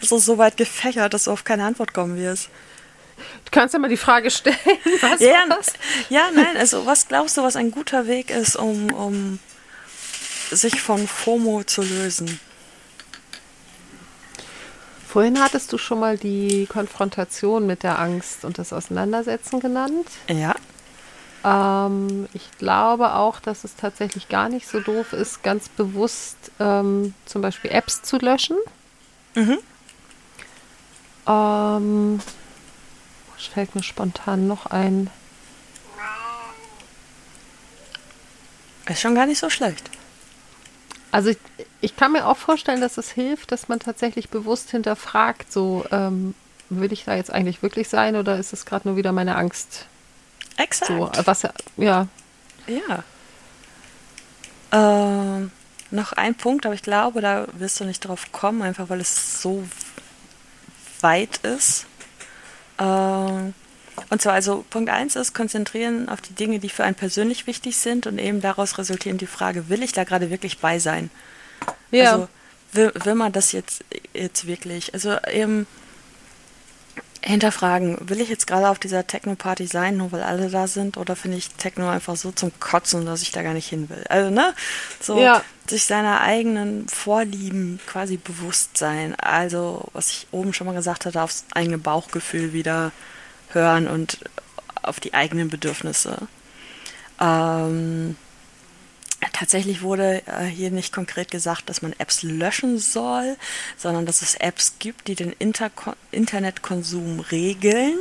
[0.00, 2.48] ist es so weit gefächert, dass du auf keine Antwort kommen wirst.
[3.44, 4.56] Du kannst ja mal die Frage stellen.
[5.00, 5.44] Was ja,
[6.08, 9.38] ja, nein, also was glaubst du, was ein guter Weg ist, um, um
[10.50, 12.40] sich von FOMO zu lösen?
[15.12, 20.06] Vorhin hattest du schon mal die Konfrontation mit der Angst und das Auseinandersetzen genannt.
[20.26, 20.54] Ja.
[21.44, 27.12] Ähm, ich glaube auch, dass es tatsächlich gar nicht so doof ist, ganz bewusst ähm,
[27.26, 28.56] zum Beispiel Apps zu löschen.
[29.34, 29.58] Mhm.
[31.26, 32.20] Ähm,
[33.34, 35.10] was fällt mir spontan noch ein?
[38.86, 39.90] Ist schon gar nicht so schlecht.
[41.10, 41.38] Also ich,
[41.82, 46.34] ich kann mir auch vorstellen, dass es hilft, dass man tatsächlich bewusst hinterfragt, so ähm,
[46.70, 49.86] will ich da jetzt eigentlich wirklich sein oder ist es gerade nur wieder meine Angst?
[50.56, 50.88] Exakt.
[50.88, 51.42] So, was,
[51.76, 52.06] ja.
[52.66, 53.04] Ja.
[54.72, 55.50] Ähm,
[55.90, 59.42] noch ein Punkt, aber ich glaube, da wirst du nicht drauf kommen, einfach weil es
[59.42, 59.64] so
[61.00, 61.86] weit ist.
[62.78, 63.54] Ähm,
[64.08, 67.76] und zwar also Punkt 1 ist konzentrieren auf die Dinge, die für einen persönlich wichtig
[67.76, 71.10] sind und eben daraus resultieren die Frage, will ich da gerade wirklich bei sein?
[71.92, 72.12] Ja.
[72.12, 72.28] Also
[72.72, 74.92] will, will man das jetzt, jetzt wirklich?
[74.94, 75.66] Also eben
[77.24, 81.14] hinterfragen, will ich jetzt gerade auf dieser Techno-Party sein, nur weil alle da sind, oder
[81.14, 84.04] finde ich Techno einfach so zum Kotzen, dass ich da gar nicht hin will?
[84.08, 84.54] Also, ne?
[85.00, 85.42] So ja.
[85.68, 89.14] sich seiner eigenen Vorlieben quasi bewusst sein.
[89.14, 92.90] Also, was ich oben schon mal gesagt hatte, aufs eigene Bauchgefühl wieder
[93.50, 94.18] hören und
[94.82, 96.16] auf die eigenen Bedürfnisse.
[97.20, 98.16] Ähm,
[99.32, 103.36] tatsächlich wurde äh, hier nicht konkret gesagt, dass man Apps löschen soll,
[103.76, 107.98] sondern dass es Apps gibt, die den Interko Internetkonsum regeln.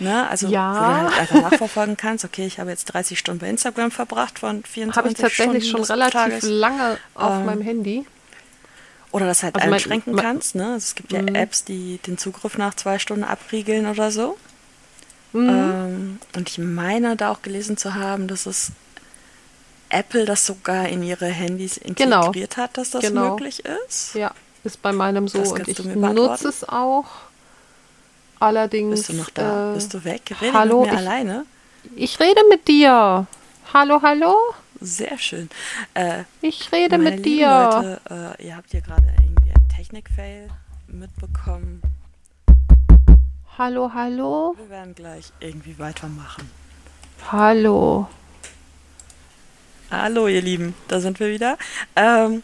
[0.00, 0.28] Ne?
[0.28, 0.74] Also ja.
[0.74, 4.38] wo du halt einfach nachverfolgen kannst, okay, ich habe jetzt 30 Stunden bei Instagram verbracht
[4.38, 6.42] von 24 Habe ich tatsächlich Stunden schon relativ Tages.
[6.42, 8.06] lange auf ähm, meinem Handy.
[9.10, 10.54] Oder das halt also einschränken mein, kannst.
[10.54, 10.64] Ne?
[10.64, 11.34] Also es gibt ja mhm.
[11.34, 14.36] Apps, die den Zugriff nach zwei Stunden abriegeln oder so.
[15.32, 15.48] Mhm.
[15.48, 18.72] Ähm, und ich meine da auch gelesen zu haben, dass es
[19.90, 22.26] Apple das sogar in ihre Handys genau.
[22.26, 22.64] integriert genau.
[22.64, 23.30] hat, dass das genau.
[23.30, 24.14] möglich ist.
[24.14, 24.32] Ja,
[24.64, 27.06] ist bei meinem so und ich nutze es auch.
[28.40, 28.90] Allerdings.
[28.90, 29.72] Bist du noch da?
[29.72, 30.22] Äh, Bist du weg?
[30.40, 31.46] Rede hallo, mit mir ich, alleine?
[31.96, 33.26] Ich rede mit dir.
[33.72, 34.34] Hallo, hallo?
[34.80, 35.48] Sehr schön.
[35.94, 37.48] Äh, ich rede mit dir.
[37.48, 40.48] Leute, äh, ihr habt hier gerade irgendwie einen Technik-Fail
[40.86, 41.82] mitbekommen.
[43.58, 44.54] Hallo, hallo?
[44.56, 46.48] Wir werden gleich irgendwie weitermachen.
[47.32, 48.08] Hallo.
[49.90, 51.56] Hallo, ihr Lieben, da sind wir wieder.
[51.96, 52.42] Ähm,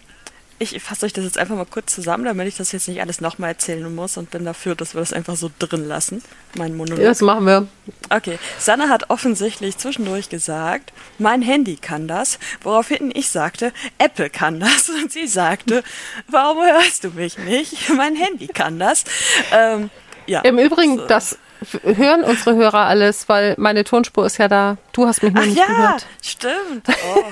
[0.58, 3.20] ich fasse euch das jetzt einfach mal kurz zusammen, damit ich das jetzt nicht alles
[3.20, 6.22] nochmal erzählen muss und bin dafür, dass wir das einfach so drin lassen,
[6.56, 7.00] mein Monolog.
[7.00, 7.68] Ja, das machen wir.
[8.08, 14.58] Okay, Sanne hat offensichtlich zwischendurch gesagt, mein Handy kann das, woraufhin ich sagte, Apple kann
[14.60, 15.82] das und sie sagte,
[16.28, 17.90] warum hörst du mich nicht?
[17.94, 19.04] Mein Handy kann das.
[19.52, 19.90] Ähm,
[20.26, 20.40] ja.
[20.40, 21.06] Im Übrigen, so.
[21.06, 21.38] das
[21.82, 24.76] hören unsere Hörer alles, weil meine Tonspur ist ja da.
[24.92, 26.06] Du hast mich noch Ach nicht ja, gehört.
[26.22, 26.86] Stimmt.
[27.06, 27.24] Oh.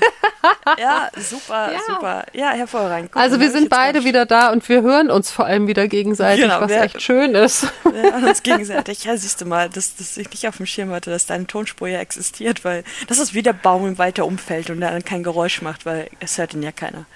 [0.79, 1.79] ja, super, ja.
[1.87, 2.27] super.
[2.33, 3.13] Ja, hervorragend.
[3.13, 6.43] Guck, also wir sind beide wieder da und wir hören uns vor allem wieder gegenseitig,
[6.43, 7.69] genau, was wer, echt schön ist.
[7.85, 9.05] Wir hören uns gegenseitig.
[9.05, 11.89] Ja, siehst du mal, dass, dass ich nicht auf dem Schirm hatte, dass deine Tonspur
[11.89, 15.63] ja existiert, weil das ist wie der Baum im weiter Umfeld und dann kein Geräusch
[15.63, 17.07] macht, weil es hört ihn ja keiner.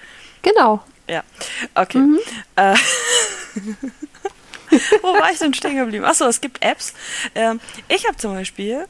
[0.42, 0.82] Genau.
[1.08, 1.22] Ja,
[1.74, 1.98] okay.
[1.98, 2.18] Mhm.
[2.56, 2.74] Äh,
[5.02, 6.04] Wo war ich denn stehen geblieben?
[6.04, 6.94] Achso, es gibt Apps.
[7.34, 8.86] Ähm, ich habe zum Beispiel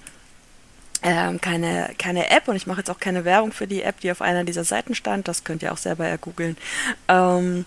[1.03, 4.11] ähm, keine, keine App und ich mache jetzt auch keine Werbung für die App, die
[4.11, 5.29] auf einer dieser Seiten stand.
[5.29, 6.57] Das könnt ihr auch selber ergoogeln.
[7.09, 7.65] Ähm,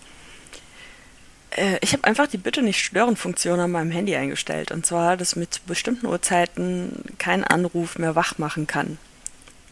[1.50, 4.70] äh, ich habe einfach die Bitte nicht stören Funktion an meinem Handy eingestellt.
[4.70, 8.98] Und zwar, dass zu bestimmten Uhrzeiten kein Anruf mehr wach machen kann.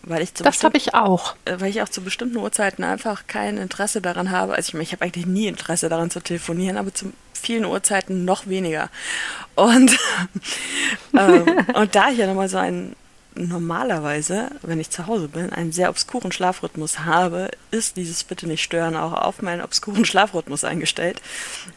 [0.08, 1.36] Weil ich das habe ich auch.
[1.44, 4.54] Äh, weil ich auch zu bestimmten Uhrzeiten einfach kein Interesse daran habe.
[4.54, 8.24] Also ich, meine, ich habe eigentlich nie Interesse daran zu telefonieren, aber zu vielen Uhrzeiten
[8.24, 8.88] noch weniger.
[9.54, 9.96] Und,
[11.16, 12.96] ähm, und da ich ja nochmal so einen
[13.34, 18.62] normalerweise, wenn ich zu Hause bin, einen sehr obskuren Schlafrhythmus habe, ist dieses Bitte nicht
[18.62, 21.20] stören auch auf meinen obskuren Schlafrhythmus eingestellt.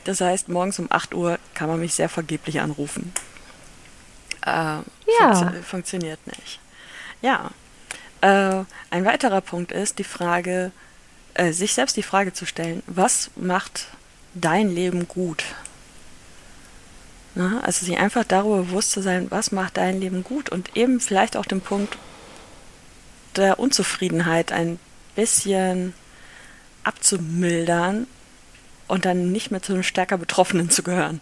[0.06, 3.14] Das heißt, morgens um 8 Uhr kann man mich sehr vergeblich anrufen.
[4.46, 4.84] Äh, ja.
[5.20, 6.60] Funktio funktioniert nicht.
[7.22, 7.52] Ja,
[8.22, 10.72] äh, ein weiterer Punkt ist die Frage,
[11.34, 13.88] äh, sich selbst die Frage zu stellen, was macht
[14.34, 15.44] dein Leben gut?
[17.34, 21.00] Na, also sich einfach darüber bewusst zu sein, was macht dein Leben gut und eben
[21.00, 21.98] vielleicht auch den Punkt
[23.38, 24.80] der Unzufriedenheit ein
[25.16, 25.94] bisschen
[26.84, 28.08] abzumildern
[28.88, 31.22] und dann nicht mehr zu einem stärker Betroffenen zu gehören.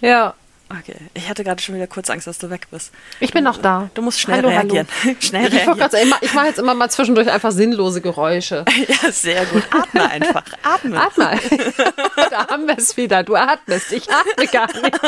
[0.00, 0.34] Ja,
[0.78, 2.92] Okay, ich hatte gerade schon wieder kurz Angst, dass du weg bist.
[3.20, 3.90] Ich bin noch da.
[3.94, 4.86] Du musst schnell hallo, reagieren.
[5.02, 5.16] Hallo.
[5.20, 5.90] schnell ich reagieren.
[5.90, 8.64] Sagen, ich mache jetzt immer mal zwischendurch einfach sinnlose Geräusche.
[8.88, 9.64] ja, sehr gut.
[9.70, 10.44] Atme einfach.
[10.62, 11.00] Atme.
[11.00, 11.38] Atme.
[12.30, 13.22] da haben wir es wieder.
[13.22, 13.92] Du atmest.
[13.92, 14.98] Ich atme gar nicht.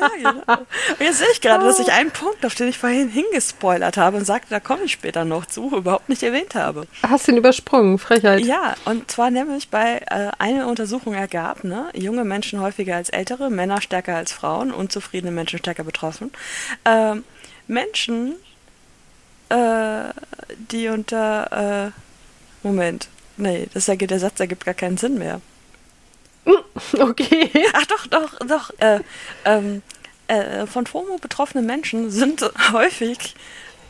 [0.00, 0.58] Ja, genau.
[0.58, 4.18] Und jetzt sehe ich gerade, dass ich einen Punkt, auf den ich vorhin hingespoilert habe
[4.18, 6.86] und sagte, da komme ich später noch zu, überhaupt nicht erwähnt habe.
[7.02, 7.98] Hast du ihn übersprungen?
[7.98, 8.44] Frechheit.
[8.44, 13.50] Ja, und zwar nämlich bei äh, einer Untersuchung ergab, ne, junge Menschen häufiger als ältere,
[13.50, 16.32] Männer stärker als Frauen, unzufriedene Menschen stärker betroffen.
[16.84, 17.24] Ähm,
[17.66, 18.34] Menschen,
[19.48, 20.04] äh,
[20.70, 25.40] die unter, äh, Moment, nee, das ergibt, der Satz ergibt gar keinen Sinn mehr.
[26.98, 27.50] Okay.
[27.72, 28.70] Ach doch, doch, doch.
[28.78, 29.00] Äh,
[29.44, 29.82] ähm,
[30.28, 33.34] äh, von FOMO betroffene Menschen sind häufig,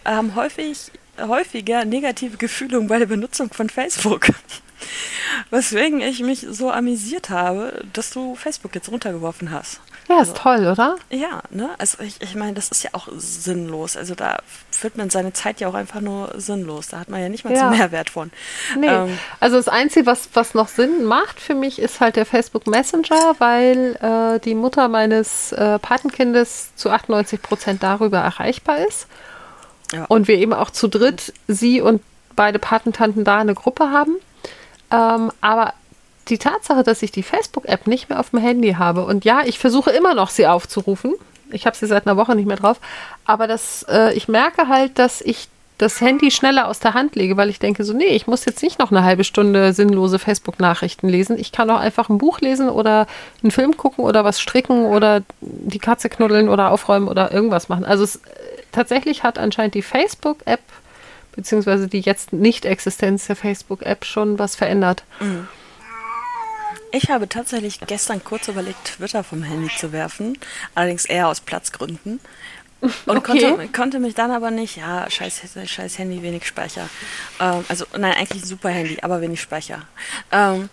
[0.04, 4.28] haben häufig, häufiger negative Gefühle bei der Benutzung von Facebook.
[5.50, 9.80] Weswegen ich mich so amüsiert habe, dass du Facebook jetzt runtergeworfen hast.
[10.08, 10.96] Ja, ist also, toll, oder?
[11.10, 11.68] Ja, ne?
[11.76, 13.96] Also ich, ich meine, das ist ja auch sinnlos.
[13.96, 14.38] Also da
[14.70, 16.88] führt man seine Zeit ja auch einfach nur sinnlos.
[16.88, 17.70] Da hat man ja nicht mal ja.
[17.70, 18.30] so Mehrwert von.
[18.78, 18.86] Nee.
[18.86, 22.66] Ähm, also das Einzige, was, was noch Sinn macht für mich, ist halt der Facebook
[22.66, 29.08] Messenger, weil äh, die Mutter meines äh, Patenkindes zu 98 Prozent darüber erreichbar ist.
[29.92, 30.06] Ja.
[30.06, 32.02] Und wir eben auch zu dritt, sie und
[32.34, 34.16] beide Patentanten da eine Gruppe haben.
[34.90, 35.74] Ähm, aber
[36.30, 39.58] die Tatsache, dass ich die Facebook-App nicht mehr auf dem Handy habe und ja, ich
[39.58, 41.14] versuche immer noch, sie aufzurufen.
[41.50, 42.78] Ich habe sie seit einer Woche nicht mehr drauf.
[43.24, 45.48] Aber das, äh, ich merke halt, dass ich
[45.78, 48.62] das Handy schneller aus der Hand lege, weil ich denke so, nee, ich muss jetzt
[48.62, 51.38] nicht noch eine halbe Stunde sinnlose Facebook-Nachrichten lesen.
[51.38, 53.06] Ich kann auch einfach ein Buch lesen oder
[53.42, 57.84] einen Film gucken oder was stricken oder die Katze knuddeln oder aufräumen oder irgendwas machen.
[57.84, 58.20] Also es, äh,
[58.72, 60.60] tatsächlich hat anscheinend die Facebook-App
[61.38, 65.04] beziehungsweise die jetzt Nicht-Existenz der Facebook-App schon was verändert.
[65.20, 65.46] Mhm.
[66.92, 70.38] Ich habe tatsächlich gestern kurz überlegt, Twitter vom Handy zu werfen,
[70.74, 72.20] allerdings eher aus Platzgründen.
[72.80, 73.20] Und okay.
[73.20, 76.88] konnte, konnte, mich dann aber nicht, ja, scheiß, scheiß Handy, wenig Speicher.
[77.40, 79.82] Ähm, also, nein, eigentlich ein super Handy, aber wenig Speicher.
[80.30, 80.68] Ähm,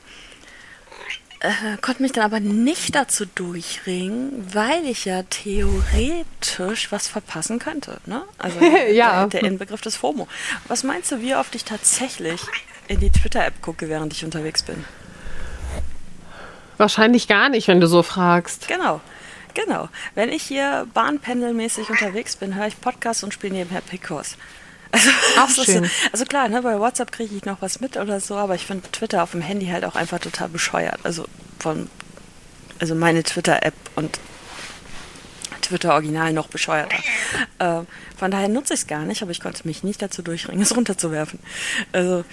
[1.40, 7.98] äh, konnte mich dann aber nicht dazu durchringen, weil ich ja theoretisch was verpassen könnte.
[8.06, 8.24] Ne?
[8.38, 8.60] Also
[8.92, 9.26] ja.
[9.26, 10.28] der, der Inbegriff des FOMO.
[10.68, 12.42] Was meinst du, wie oft ich tatsächlich
[12.88, 14.86] in die Twitter-App gucke, während ich unterwegs bin?
[16.78, 18.68] Wahrscheinlich gar nicht, wenn du so fragst.
[18.68, 19.02] Genau.
[19.54, 19.90] Genau.
[20.14, 24.38] Wenn ich hier bahnpendelmäßig unterwegs bin, höre ich Podcasts und spiele nebenher Picos.
[25.38, 25.90] Also, schön.
[26.14, 28.90] also klar, ne, bei WhatsApp kriege ich noch was mit oder so, aber ich finde
[28.92, 31.00] Twitter auf dem Handy halt auch einfach total bescheuert.
[31.04, 31.26] Also
[31.60, 31.90] von,
[32.80, 34.18] also meine Twitter-App und
[35.62, 36.98] Twitter Original noch bescheuerter.
[37.60, 37.82] Äh,
[38.18, 40.76] von daher nutze ich es gar nicht, aber ich konnte mich nicht dazu durchringen, es
[40.76, 41.40] runterzuwerfen.
[41.92, 42.24] Also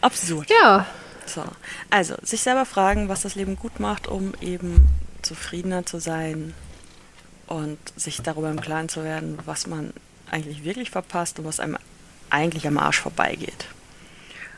[0.00, 0.50] absurd.
[0.50, 0.86] Ja,
[1.34, 1.44] so.
[1.90, 4.86] Also, sich selber fragen, was das Leben gut macht, um eben
[5.22, 6.54] zufriedener zu sein
[7.46, 9.92] und sich darüber im Klaren zu werden, was man
[10.30, 11.76] eigentlich wirklich verpasst und was einem
[12.30, 13.66] eigentlich am Arsch vorbeigeht.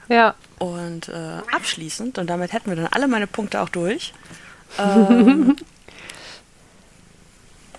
[0.08, 0.34] Ja.
[0.58, 4.12] Und äh, abschließend, und damit hätten wir dann alle meine Punkte auch durch,
[4.78, 5.56] ähm,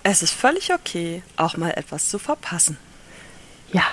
[0.06, 2.76] Es ist völlig okay, auch mal etwas zu verpassen.
[3.72, 3.84] Ja.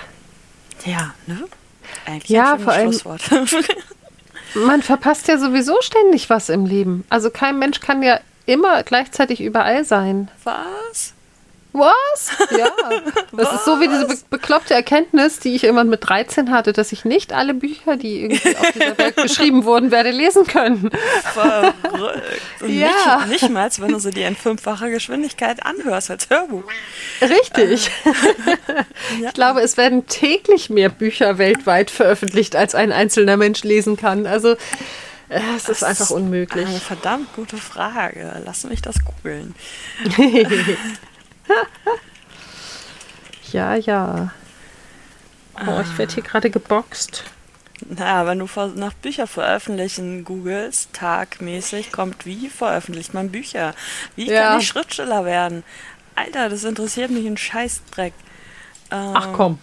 [0.84, 1.48] Ja, ne?
[2.04, 2.92] Eigentlich ja, ein vor allem.
[4.54, 7.04] Man verpasst ja sowieso ständig was im Leben.
[7.08, 10.28] Also kein Mensch kann ja immer gleichzeitig überall sein.
[10.44, 11.14] Was?
[11.74, 12.30] Was?
[12.56, 12.68] Ja.
[13.32, 16.92] Das ist so wie diese be bekloppte Erkenntnis, die ich irgendwann mit 13 hatte, dass
[16.92, 20.90] ich nicht alle Bücher, die irgendwie auf dieser Welt geschrieben wurden, werde lesen können.
[21.32, 21.74] Verrückt.
[22.60, 23.24] Und Ja.
[23.26, 26.64] nicht, nicht mal, wenn du sie dir in fünffacher Geschwindigkeit anhörst als Hörbuch.
[27.20, 27.90] Richtig.
[29.20, 29.28] Ja.
[29.28, 34.26] Ich glaube, es werden täglich mehr Bücher weltweit veröffentlicht, als ein einzelner Mensch lesen kann.
[34.26, 34.52] Also
[35.28, 36.66] äh, es ist einfach unmöglich.
[36.66, 38.40] Eine verdammt gute Frage.
[38.44, 39.54] Lass mich das googeln.
[43.52, 44.32] Ja, ja.
[45.66, 47.24] Oh, ich werde hier gerade geboxt.
[47.88, 53.74] Naja, wenn du nach Bücher veröffentlichen googelst, tagmäßig kommt, wie veröffentlicht man Bücher?
[54.16, 54.42] Wie Ja.
[54.50, 55.64] kann ich Schriftsteller werden?
[56.14, 58.14] Alter, das interessiert mich ein Scheißdreck.
[58.90, 59.58] Ähm, Ach komm,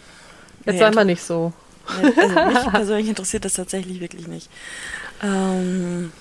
[0.66, 1.54] jetzt nee, sei mal nicht so.
[2.02, 4.50] Nee, Also mich persönlich interessiert das tatsächlich wirklich nicht.
[5.24, 6.12] Ähm,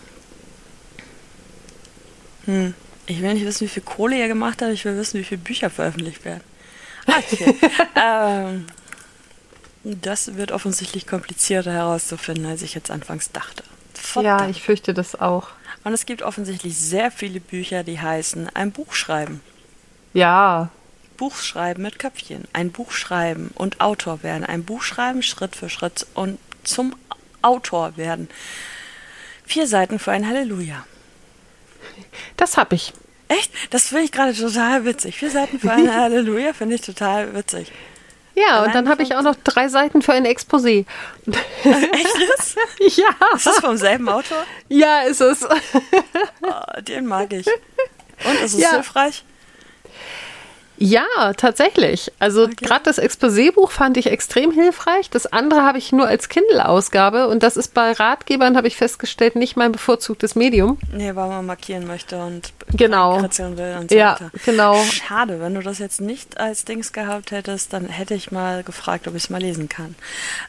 [2.47, 2.75] hm.
[3.09, 5.41] Ich will nicht wissen, wie viel Kohle ihr gemacht habt, ich will wissen, wie viele
[5.41, 6.45] Bücher veröffentlicht werden.
[7.07, 7.55] Okay.
[7.97, 8.67] ähm,
[9.83, 13.65] das wird offensichtlich komplizierter herauszufinden, als ich jetzt anfangs dachte.
[13.65, 14.51] Ja, Verdammt.
[14.51, 15.49] ich fürchte das auch.
[15.85, 19.41] Und es gibt offensichtlich sehr viele Bücher, die heißen ein Buch schreiben.
[20.13, 20.71] Ja,
[21.17, 25.69] Buch schreiben mit Köpfchen, ein Buch schreiben und Autor werden, ein Buch schreiben Schritt für
[25.69, 26.95] Schritt und zum
[27.43, 28.29] Autor werden.
[29.45, 30.85] Vier Seiten für ein Halleluja.
[32.37, 32.93] Das hab ich.
[33.29, 33.53] Echt?
[33.71, 35.19] Das finde ich gerade total witzig.
[35.19, 37.71] Vier Seiten für ein Halleluja finde ich total witzig.
[38.35, 40.87] Ja, und dann habe ich auch noch drei Seiten für ein Exposé.
[41.65, 42.57] Echt jetzt?
[42.97, 44.45] ja, Ist das vom selben Autor?
[44.69, 45.45] ja, ist es.
[45.45, 47.47] Oh, den mag ich.
[48.25, 48.71] Und ist es Ja.
[48.75, 49.25] hilfreich?
[50.81, 52.13] Ja, tatsächlich.
[52.21, 52.55] Also Okay.
[52.61, 55.11] gerade das Exposé-Buch fand ich extrem hilfreich.
[55.11, 59.35] Das andere habe ich nur als Kindle-Ausgabe und das ist bei Ratgebern, habe ich festgestellt,
[59.35, 60.79] nicht mein bevorzugtes Medium.
[60.93, 63.17] Nee, weil man markieren möchte und Genau.
[63.21, 64.31] will und so Ja, weiter.
[64.45, 64.81] genau.
[64.85, 69.09] Schade, wenn du das jetzt nicht als Dings gehabt hättest, dann hätte ich mal gefragt,
[69.09, 69.95] ob ich es mal lesen kann.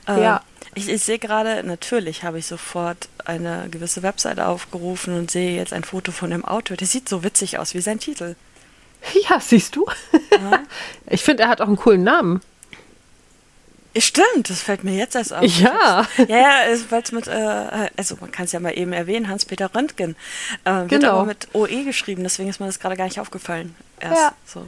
[0.08, 0.42] Äh, Ja.
[0.76, 5.74] Ich, ich sehe gerade, natürlich habe ich sofort eine gewisse Webseite aufgerufen und sehe jetzt
[5.74, 6.78] ein Foto von dem Autor.
[6.78, 8.36] Der sieht so witzig aus wie sein Titel.
[9.30, 9.86] Ja, siehst du.
[11.08, 12.41] Ich finde, er hat auch einen coolen Namen.
[13.95, 15.43] Ja, Stimmt, das fällt mir jetzt erst auf.
[15.43, 16.06] Ja.
[16.28, 19.74] Ja, ja, weil es mit, äh, also man kann es ja mal eben erwähnen, Hans-Peter
[19.74, 20.16] Röntgen.
[20.64, 21.12] Äh, wird Genau.
[21.18, 23.76] aber mit OE geschrieben, deswegen ist mir das gerade gar nicht aufgefallen.
[24.00, 24.34] Erst Ja.
[24.45, 24.60] so.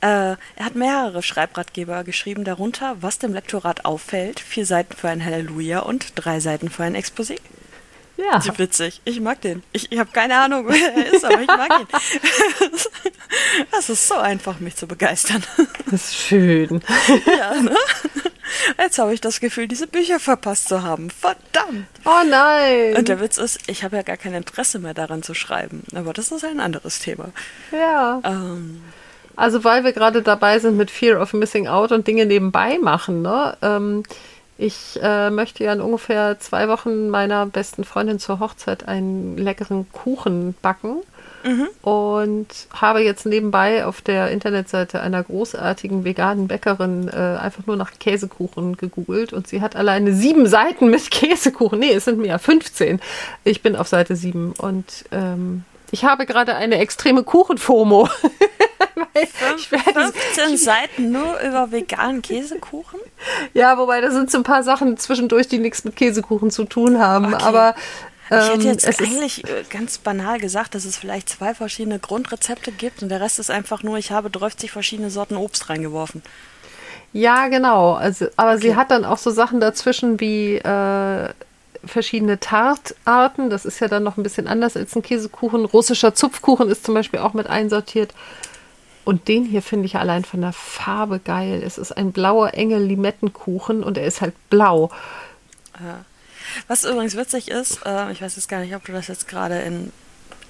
[0.00, 5.24] Äh, er hat mehrere Schreibratgeber geschrieben, darunter, was dem Lektorat auffällt, vier Seiten für ein
[5.24, 7.38] Halleluja und drei Seiten für ein Exposé.
[8.30, 8.40] Ja.
[8.40, 9.00] So witzig.
[9.04, 9.62] Ich mag den.
[9.72, 11.86] Ich, ich habe keine Ahnung, wer er ist, aber ich mag ihn.
[13.70, 15.42] Das ist so einfach, mich zu begeistern.
[15.90, 16.82] Das ist schön.
[17.26, 17.74] Ja, ne?
[18.78, 21.10] Jetzt habe ich das Gefühl, diese Bücher verpasst zu haben.
[21.10, 21.86] Verdammt.
[22.04, 22.96] Oh nein.
[22.96, 25.82] Und der Witz ist, ich habe ja gar kein Interesse mehr daran zu schreiben.
[25.94, 27.30] Aber das ist ein anderes Thema.
[27.72, 28.20] ja.
[28.24, 28.82] Ähm,
[29.36, 33.22] Also weil wir gerade dabei sind mit Fear of Missing Out und Dinge nebenbei machen,
[33.22, 33.56] ne?
[33.62, 34.02] Ähm,
[34.62, 39.90] ich äh, möchte ja in ungefähr zwei Wochen meiner besten Freundin zur Hochzeit einen leckeren
[39.92, 40.98] Kuchen backen.
[41.82, 47.90] Und habe jetzt nebenbei auf der Internetseite einer großartigen veganen Bäckerin äh, einfach nur nach
[47.98, 51.80] Käsekuchen gegoogelt und sie hat alleine sieben Seiten mit Käsekuchen.
[51.80, 53.00] Nee, es sind mehr, 15.
[53.42, 58.08] Ich bin auf Seite sieben und ähm, ich habe gerade eine extreme Kuchen-FOMO.
[59.14, 63.00] Ich werde, 15 Seiten nur über veganen Käsekuchen?
[63.54, 66.98] ja, wobei da sind so ein paar Sachen zwischendurch, die nichts mit Käsekuchen zu tun
[66.98, 67.34] haben.
[67.34, 67.44] Okay.
[67.44, 67.74] Aber
[68.30, 71.98] Ich hätte ähm, jetzt es eigentlich äh, ganz banal gesagt, dass es vielleicht zwei verschiedene
[71.98, 76.22] Grundrezepte gibt und der Rest ist einfach nur, ich habe 30 verschiedene Sorten Obst reingeworfen.
[77.12, 77.92] ja, genau.
[77.94, 78.76] Also, aber sie Okay.
[78.76, 81.28] hat dann auch so Sachen dazwischen wie äh,
[81.84, 83.50] verschiedene Tartarten.
[83.50, 85.64] Das ist ja dann noch ein bisschen anders als ein Käsekuchen.
[85.64, 88.14] Russischer Zupfkuchen ist zum Beispiel auch mit einsortiert.
[89.04, 91.62] Und den hier finde ich allein von der Farbe geil.
[91.64, 94.90] Es ist ein blauer Engel Limettenkuchen und er ist halt blau.
[96.68, 99.60] Was übrigens witzig ist, äh, ich weiß jetzt gar nicht, ob du das jetzt gerade
[99.60, 99.92] in,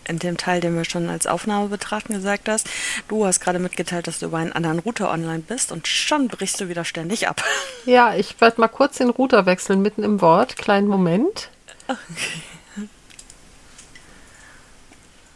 [0.07, 2.69] in dem Teil, den wir schon als Aufnahme betrachten, gesagt hast.
[3.09, 6.61] Du hast gerade mitgeteilt, dass du über einen anderen Router online bist und schon brichst
[6.61, 7.43] du wieder ständig ab.
[7.85, 10.57] Ja, ich werde mal kurz den Router wechseln, mitten im Wort.
[10.57, 11.49] Kleinen Moment.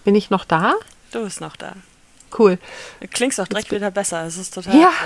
[0.05, 0.75] Bin ich noch da?
[1.11, 1.73] Du bist noch da.
[2.37, 2.59] Cool.
[3.01, 4.25] Du klingst auch direkt wieder besser.
[4.25, 4.93] Es ist total Ja.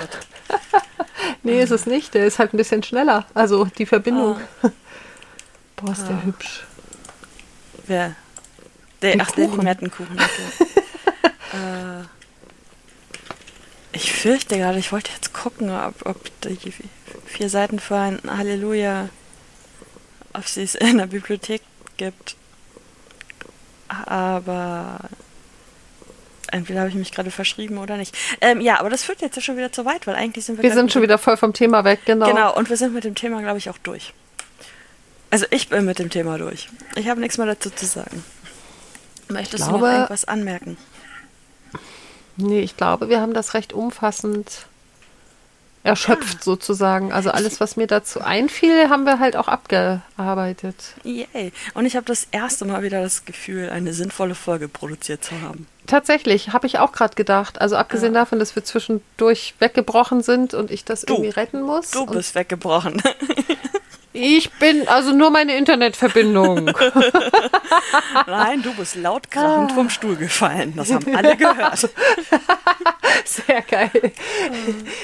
[1.43, 2.13] Nee, ist es nicht.
[2.13, 3.25] Der ist halt ein bisschen schneller.
[3.33, 4.39] Also die Verbindung.
[5.75, 6.63] Boah, ist der hübsch.
[7.87, 8.15] Wer?
[9.01, 9.59] Der, Der ach, der Kuchen.
[9.59, 10.15] Limettenkuchen.
[10.19, 11.31] Okay.
[11.53, 12.03] äh,
[13.93, 16.73] Ich fürchte gerade, ich wollte jetzt gucken, ob, ob die
[17.25, 19.09] vier Seiten für ein Halleluja,
[20.33, 21.61] ob sie es in der Bibliothek
[21.97, 22.35] gibt.
[23.87, 24.99] Aber
[26.51, 28.15] entweder habe ich mich gerade verschrieben oder nicht.
[28.41, 30.63] Ähm, ja, aber das führt jetzt ja schon wieder zu weit, weil eigentlich sind wir.
[30.63, 32.27] Wir sind schon wieder voll vom Thema weg, genau.
[32.27, 34.13] Genau, und wir sind mit dem Thema, glaube ich, auch durch.
[35.29, 36.69] Also ich bin mit dem Thema durch.
[36.95, 38.23] Ich habe nichts mehr dazu zu sagen.
[39.29, 40.77] Möchtest glaube, du noch irgendwas anmerken?
[42.37, 44.67] Nee, ich glaube, wir haben das recht umfassend
[45.83, 46.43] erschöpft ja.
[46.43, 47.11] sozusagen.
[47.11, 50.75] Also alles, was mir dazu einfiel, haben wir halt auch abgearbeitet.
[51.03, 51.51] Yay.
[51.73, 55.67] Und ich habe das erste Mal wieder das Gefühl, eine sinnvolle Folge produziert zu haben.
[55.87, 57.59] Tatsächlich, habe ich auch gerade gedacht.
[57.59, 58.21] Also abgesehen ja.
[58.21, 61.91] davon, dass wir zwischendurch weggebrochen sind und ich das du, irgendwie retten muss.
[61.91, 63.01] Du bist weggebrochen.
[64.13, 66.65] Ich bin also nur meine Internetverbindung.
[68.27, 70.73] Nein, du bist laut krachend vom Stuhl gefallen.
[70.75, 71.79] Das haben alle gehört.
[73.25, 74.11] Sehr geil.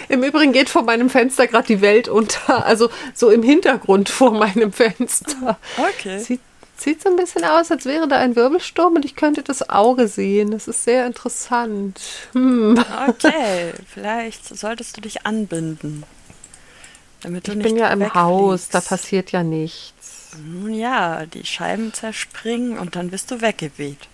[0.10, 2.66] Im Übrigen geht vor meinem Fenster gerade die Welt unter.
[2.66, 5.58] Also so im Hintergrund vor meinem Fenster.
[5.78, 6.20] Okay.
[6.20, 6.42] Sieht,
[6.76, 10.08] sieht so ein bisschen aus, als wäre da ein Wirbelsturm und ich könnte das Auge
[10.08, 10.52] sehen.
[10.52, 12.02] Das ist sehr interessant.
[12.34, 12.84] Hm.
[13.08, 16.04] Okay, vielleicht solltest du dich anbinden.
[17.22, 20.36] Damit ich bin ja im Haus, da passiert ja nichts.
[20.38, 24.08] Nun ja, die Scheiben zerspringen und dann bist du weggeweht.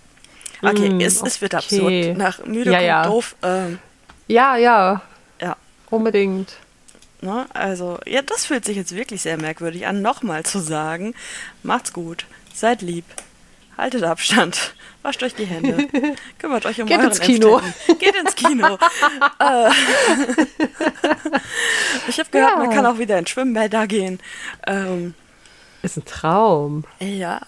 [0.61, 2.17] Okay, mm, es, es wird absurd.
[2.17, 3.05] Nach müde ja, ja.
[3.05, 3.35] doof.
[3.43, 3.79] Ähm,
[4.27, 5.01] ja, ja.
[5.41, 5.57] Ja.
[5.89, 6.53] Unbedingt.
[7.21, 7.45] Ne?
[7.53, 11.13] Also, ja, das fühlt sich jetzt wirklich sehr merkwürdig an, nochmal zu sagen.
[11.63, 13.05] Macht's gut, seid lieb,
[13.77, 15.87] haltet Abstand, wascht euch die Hände,
[16.39, 17.61] kümmert euch um Geht ins Kino.
[17.99, 18.77] Geht ins Kino.
[19.39, 19.69] Äh.
[22.07, 22.57] ich habe gehört, ja.
[22.57, 24.19] man kann auch wieder in Schwimmbäder gehen.
[24.65, 25.13] Ähm,
[25.81, 26.85] ist ein Traum.
[26.99, 27.41] Ja,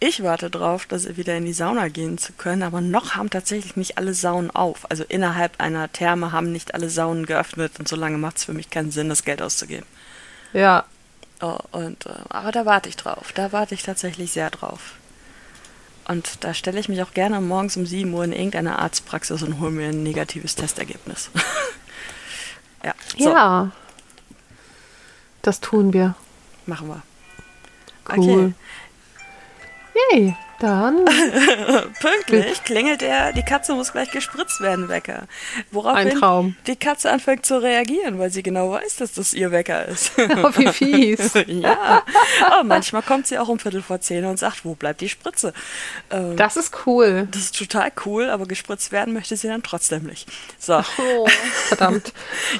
[0.00, 3.76] ich warte drauf, dass wieder in die Sauna gehen zu können, aber noch haben tatsächlich
[3.76, 4.90] nicht alle Saunen auf.
[4.90, 8.70] Also innerhalb einer Therme haben nicht alle Saunen geöffnet und solange macht es für mich
[8.70, 9.86] keinen Sinn, das Geld auszugeben.
[10.52, 10.84] Ja.
[11.40, 13.32] Oh, und, äh, aber da warte ich drauf.
[13.32, 14.94] Da warte ich tatsächlich sehr drauf.
[16.10, 19.60] Und da stelle ich mich auch gerne morgens um 7 Uhr in irgendeine Arztpraxis und
[19.60, 21.30] hole mir ein negatives Testergebnis.
[22.84, 22.94] ja.
[23.16, 23.30] So.
[23.30, 23.70] Ja.
[25.42, 26.16] Das tun wir.
[26.66, 27.02] Machen wir.
[28.08, 28.54] Cool.
[30.08, 30.16] Okay.
[30.18, 30.36] Yay.
[30.60, 31.06] Dann.
[32.00, 35.26] Pünktlich klingelt er, die Katze muss gleich gespritzt werden, Wecker.
[35.70, 36.56] Woraufhin Ein Traum.
[36.66, 40.12] die Katze anfängt zu reagieren, weil sie genau weiß, dass das ihr Wecker ist.
[40.42, 41.32] Oh, wie fies.
[41.46, 42.02] ja.
[42.46, 45.52] Aber manchmal kommt sie auch um Viertel vor zehn und sagt, wo bleibt die Spritze?
[46.10, 47.26] Ähm, das ist cool.
[47.30, 50.28] Das ist total cool, aber gespritzt werden möchte sie dann trotzdem nicht.
[50.58, 50.82] So.
[50.98, 51.26] Oh,
[51.68, 52.12] verdammt.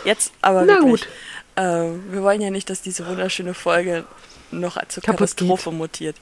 [0.05, 1.03] Jetzt aber Na wirklich.
[1.03, 1.09] gut.
[1.57, 1.62] Äh,
[2.11, 4.05] wir wollen ja nicht, dass diese wunderschöne Folge
[4.51, 5.78] noch zur Kaputt Katastrophe geht.
[5.78, 6.16] mutiert.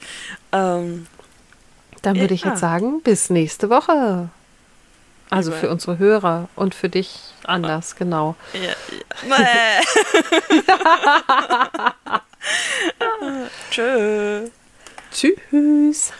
[0.51, 1.07] Ähm,
[2.01, 4.29] dann würde ich jetzt sagen, bis nächste Woche.
[5.29, 8.35] Also für unsere Hörer und für dich anders, genau.
[8.53, 8.75] Ja,
[9.29, 9.81] ja.
[13.69, 14.47] Tschö.
[15.11, 16.11] Tschüss.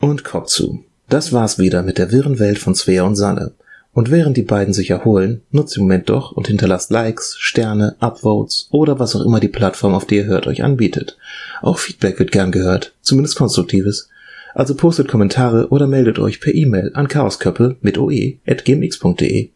[0.00, 0.84] Und Kopf zu.
[1.08, 3.52] Das war's wieder mit der wirren Welt von Svea und Sanne.
[3.92, 8.68] Und während die beiden sich erholen, nutzt den Moment doch und hinterlasst Likes, Sterne, Upvotes
[8.70, 11.18] oder was auch immer die Plattform, auf die ihr hört, euch anbietet.
[11.60, 14.08] Auch Feedback wird gern gehört, zumindest konstruktives.
[14.54, 19.50] Also postet Kommentare oder meldet euch per E-Mail an chaosköppe mit oe.gmx.de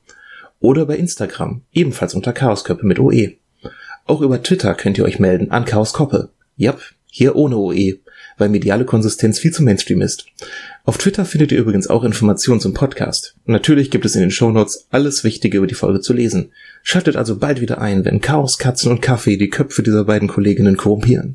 [0.61, 3.35] oder bei Instagram, ebenfalls unter chaosköppe mit oe.
[4.07, 6.31] Auch über Twitter könnt ihr euch melden an chaoskoppe.
[6.57, 7.99] Jap, hier ohne oe,
[8.39, 10.27] weil mediale Konsistenz viel zu Mainstream ist.
[10.85, 13.37] Auf Twitter findet ihr übrigens auch Informationen zum Podcast.
[13.47, 16.53] natürlich gibt es in den Shownotes alles Wichtige über die Folge zu lesen.
[16.83, 20.77] Schaltet also bald wieder ein, wenn Chaos, Katzen und Kaffee die Köpfe dieser beiden Kolleginnen
[20.77, 21.33] korrumpieren.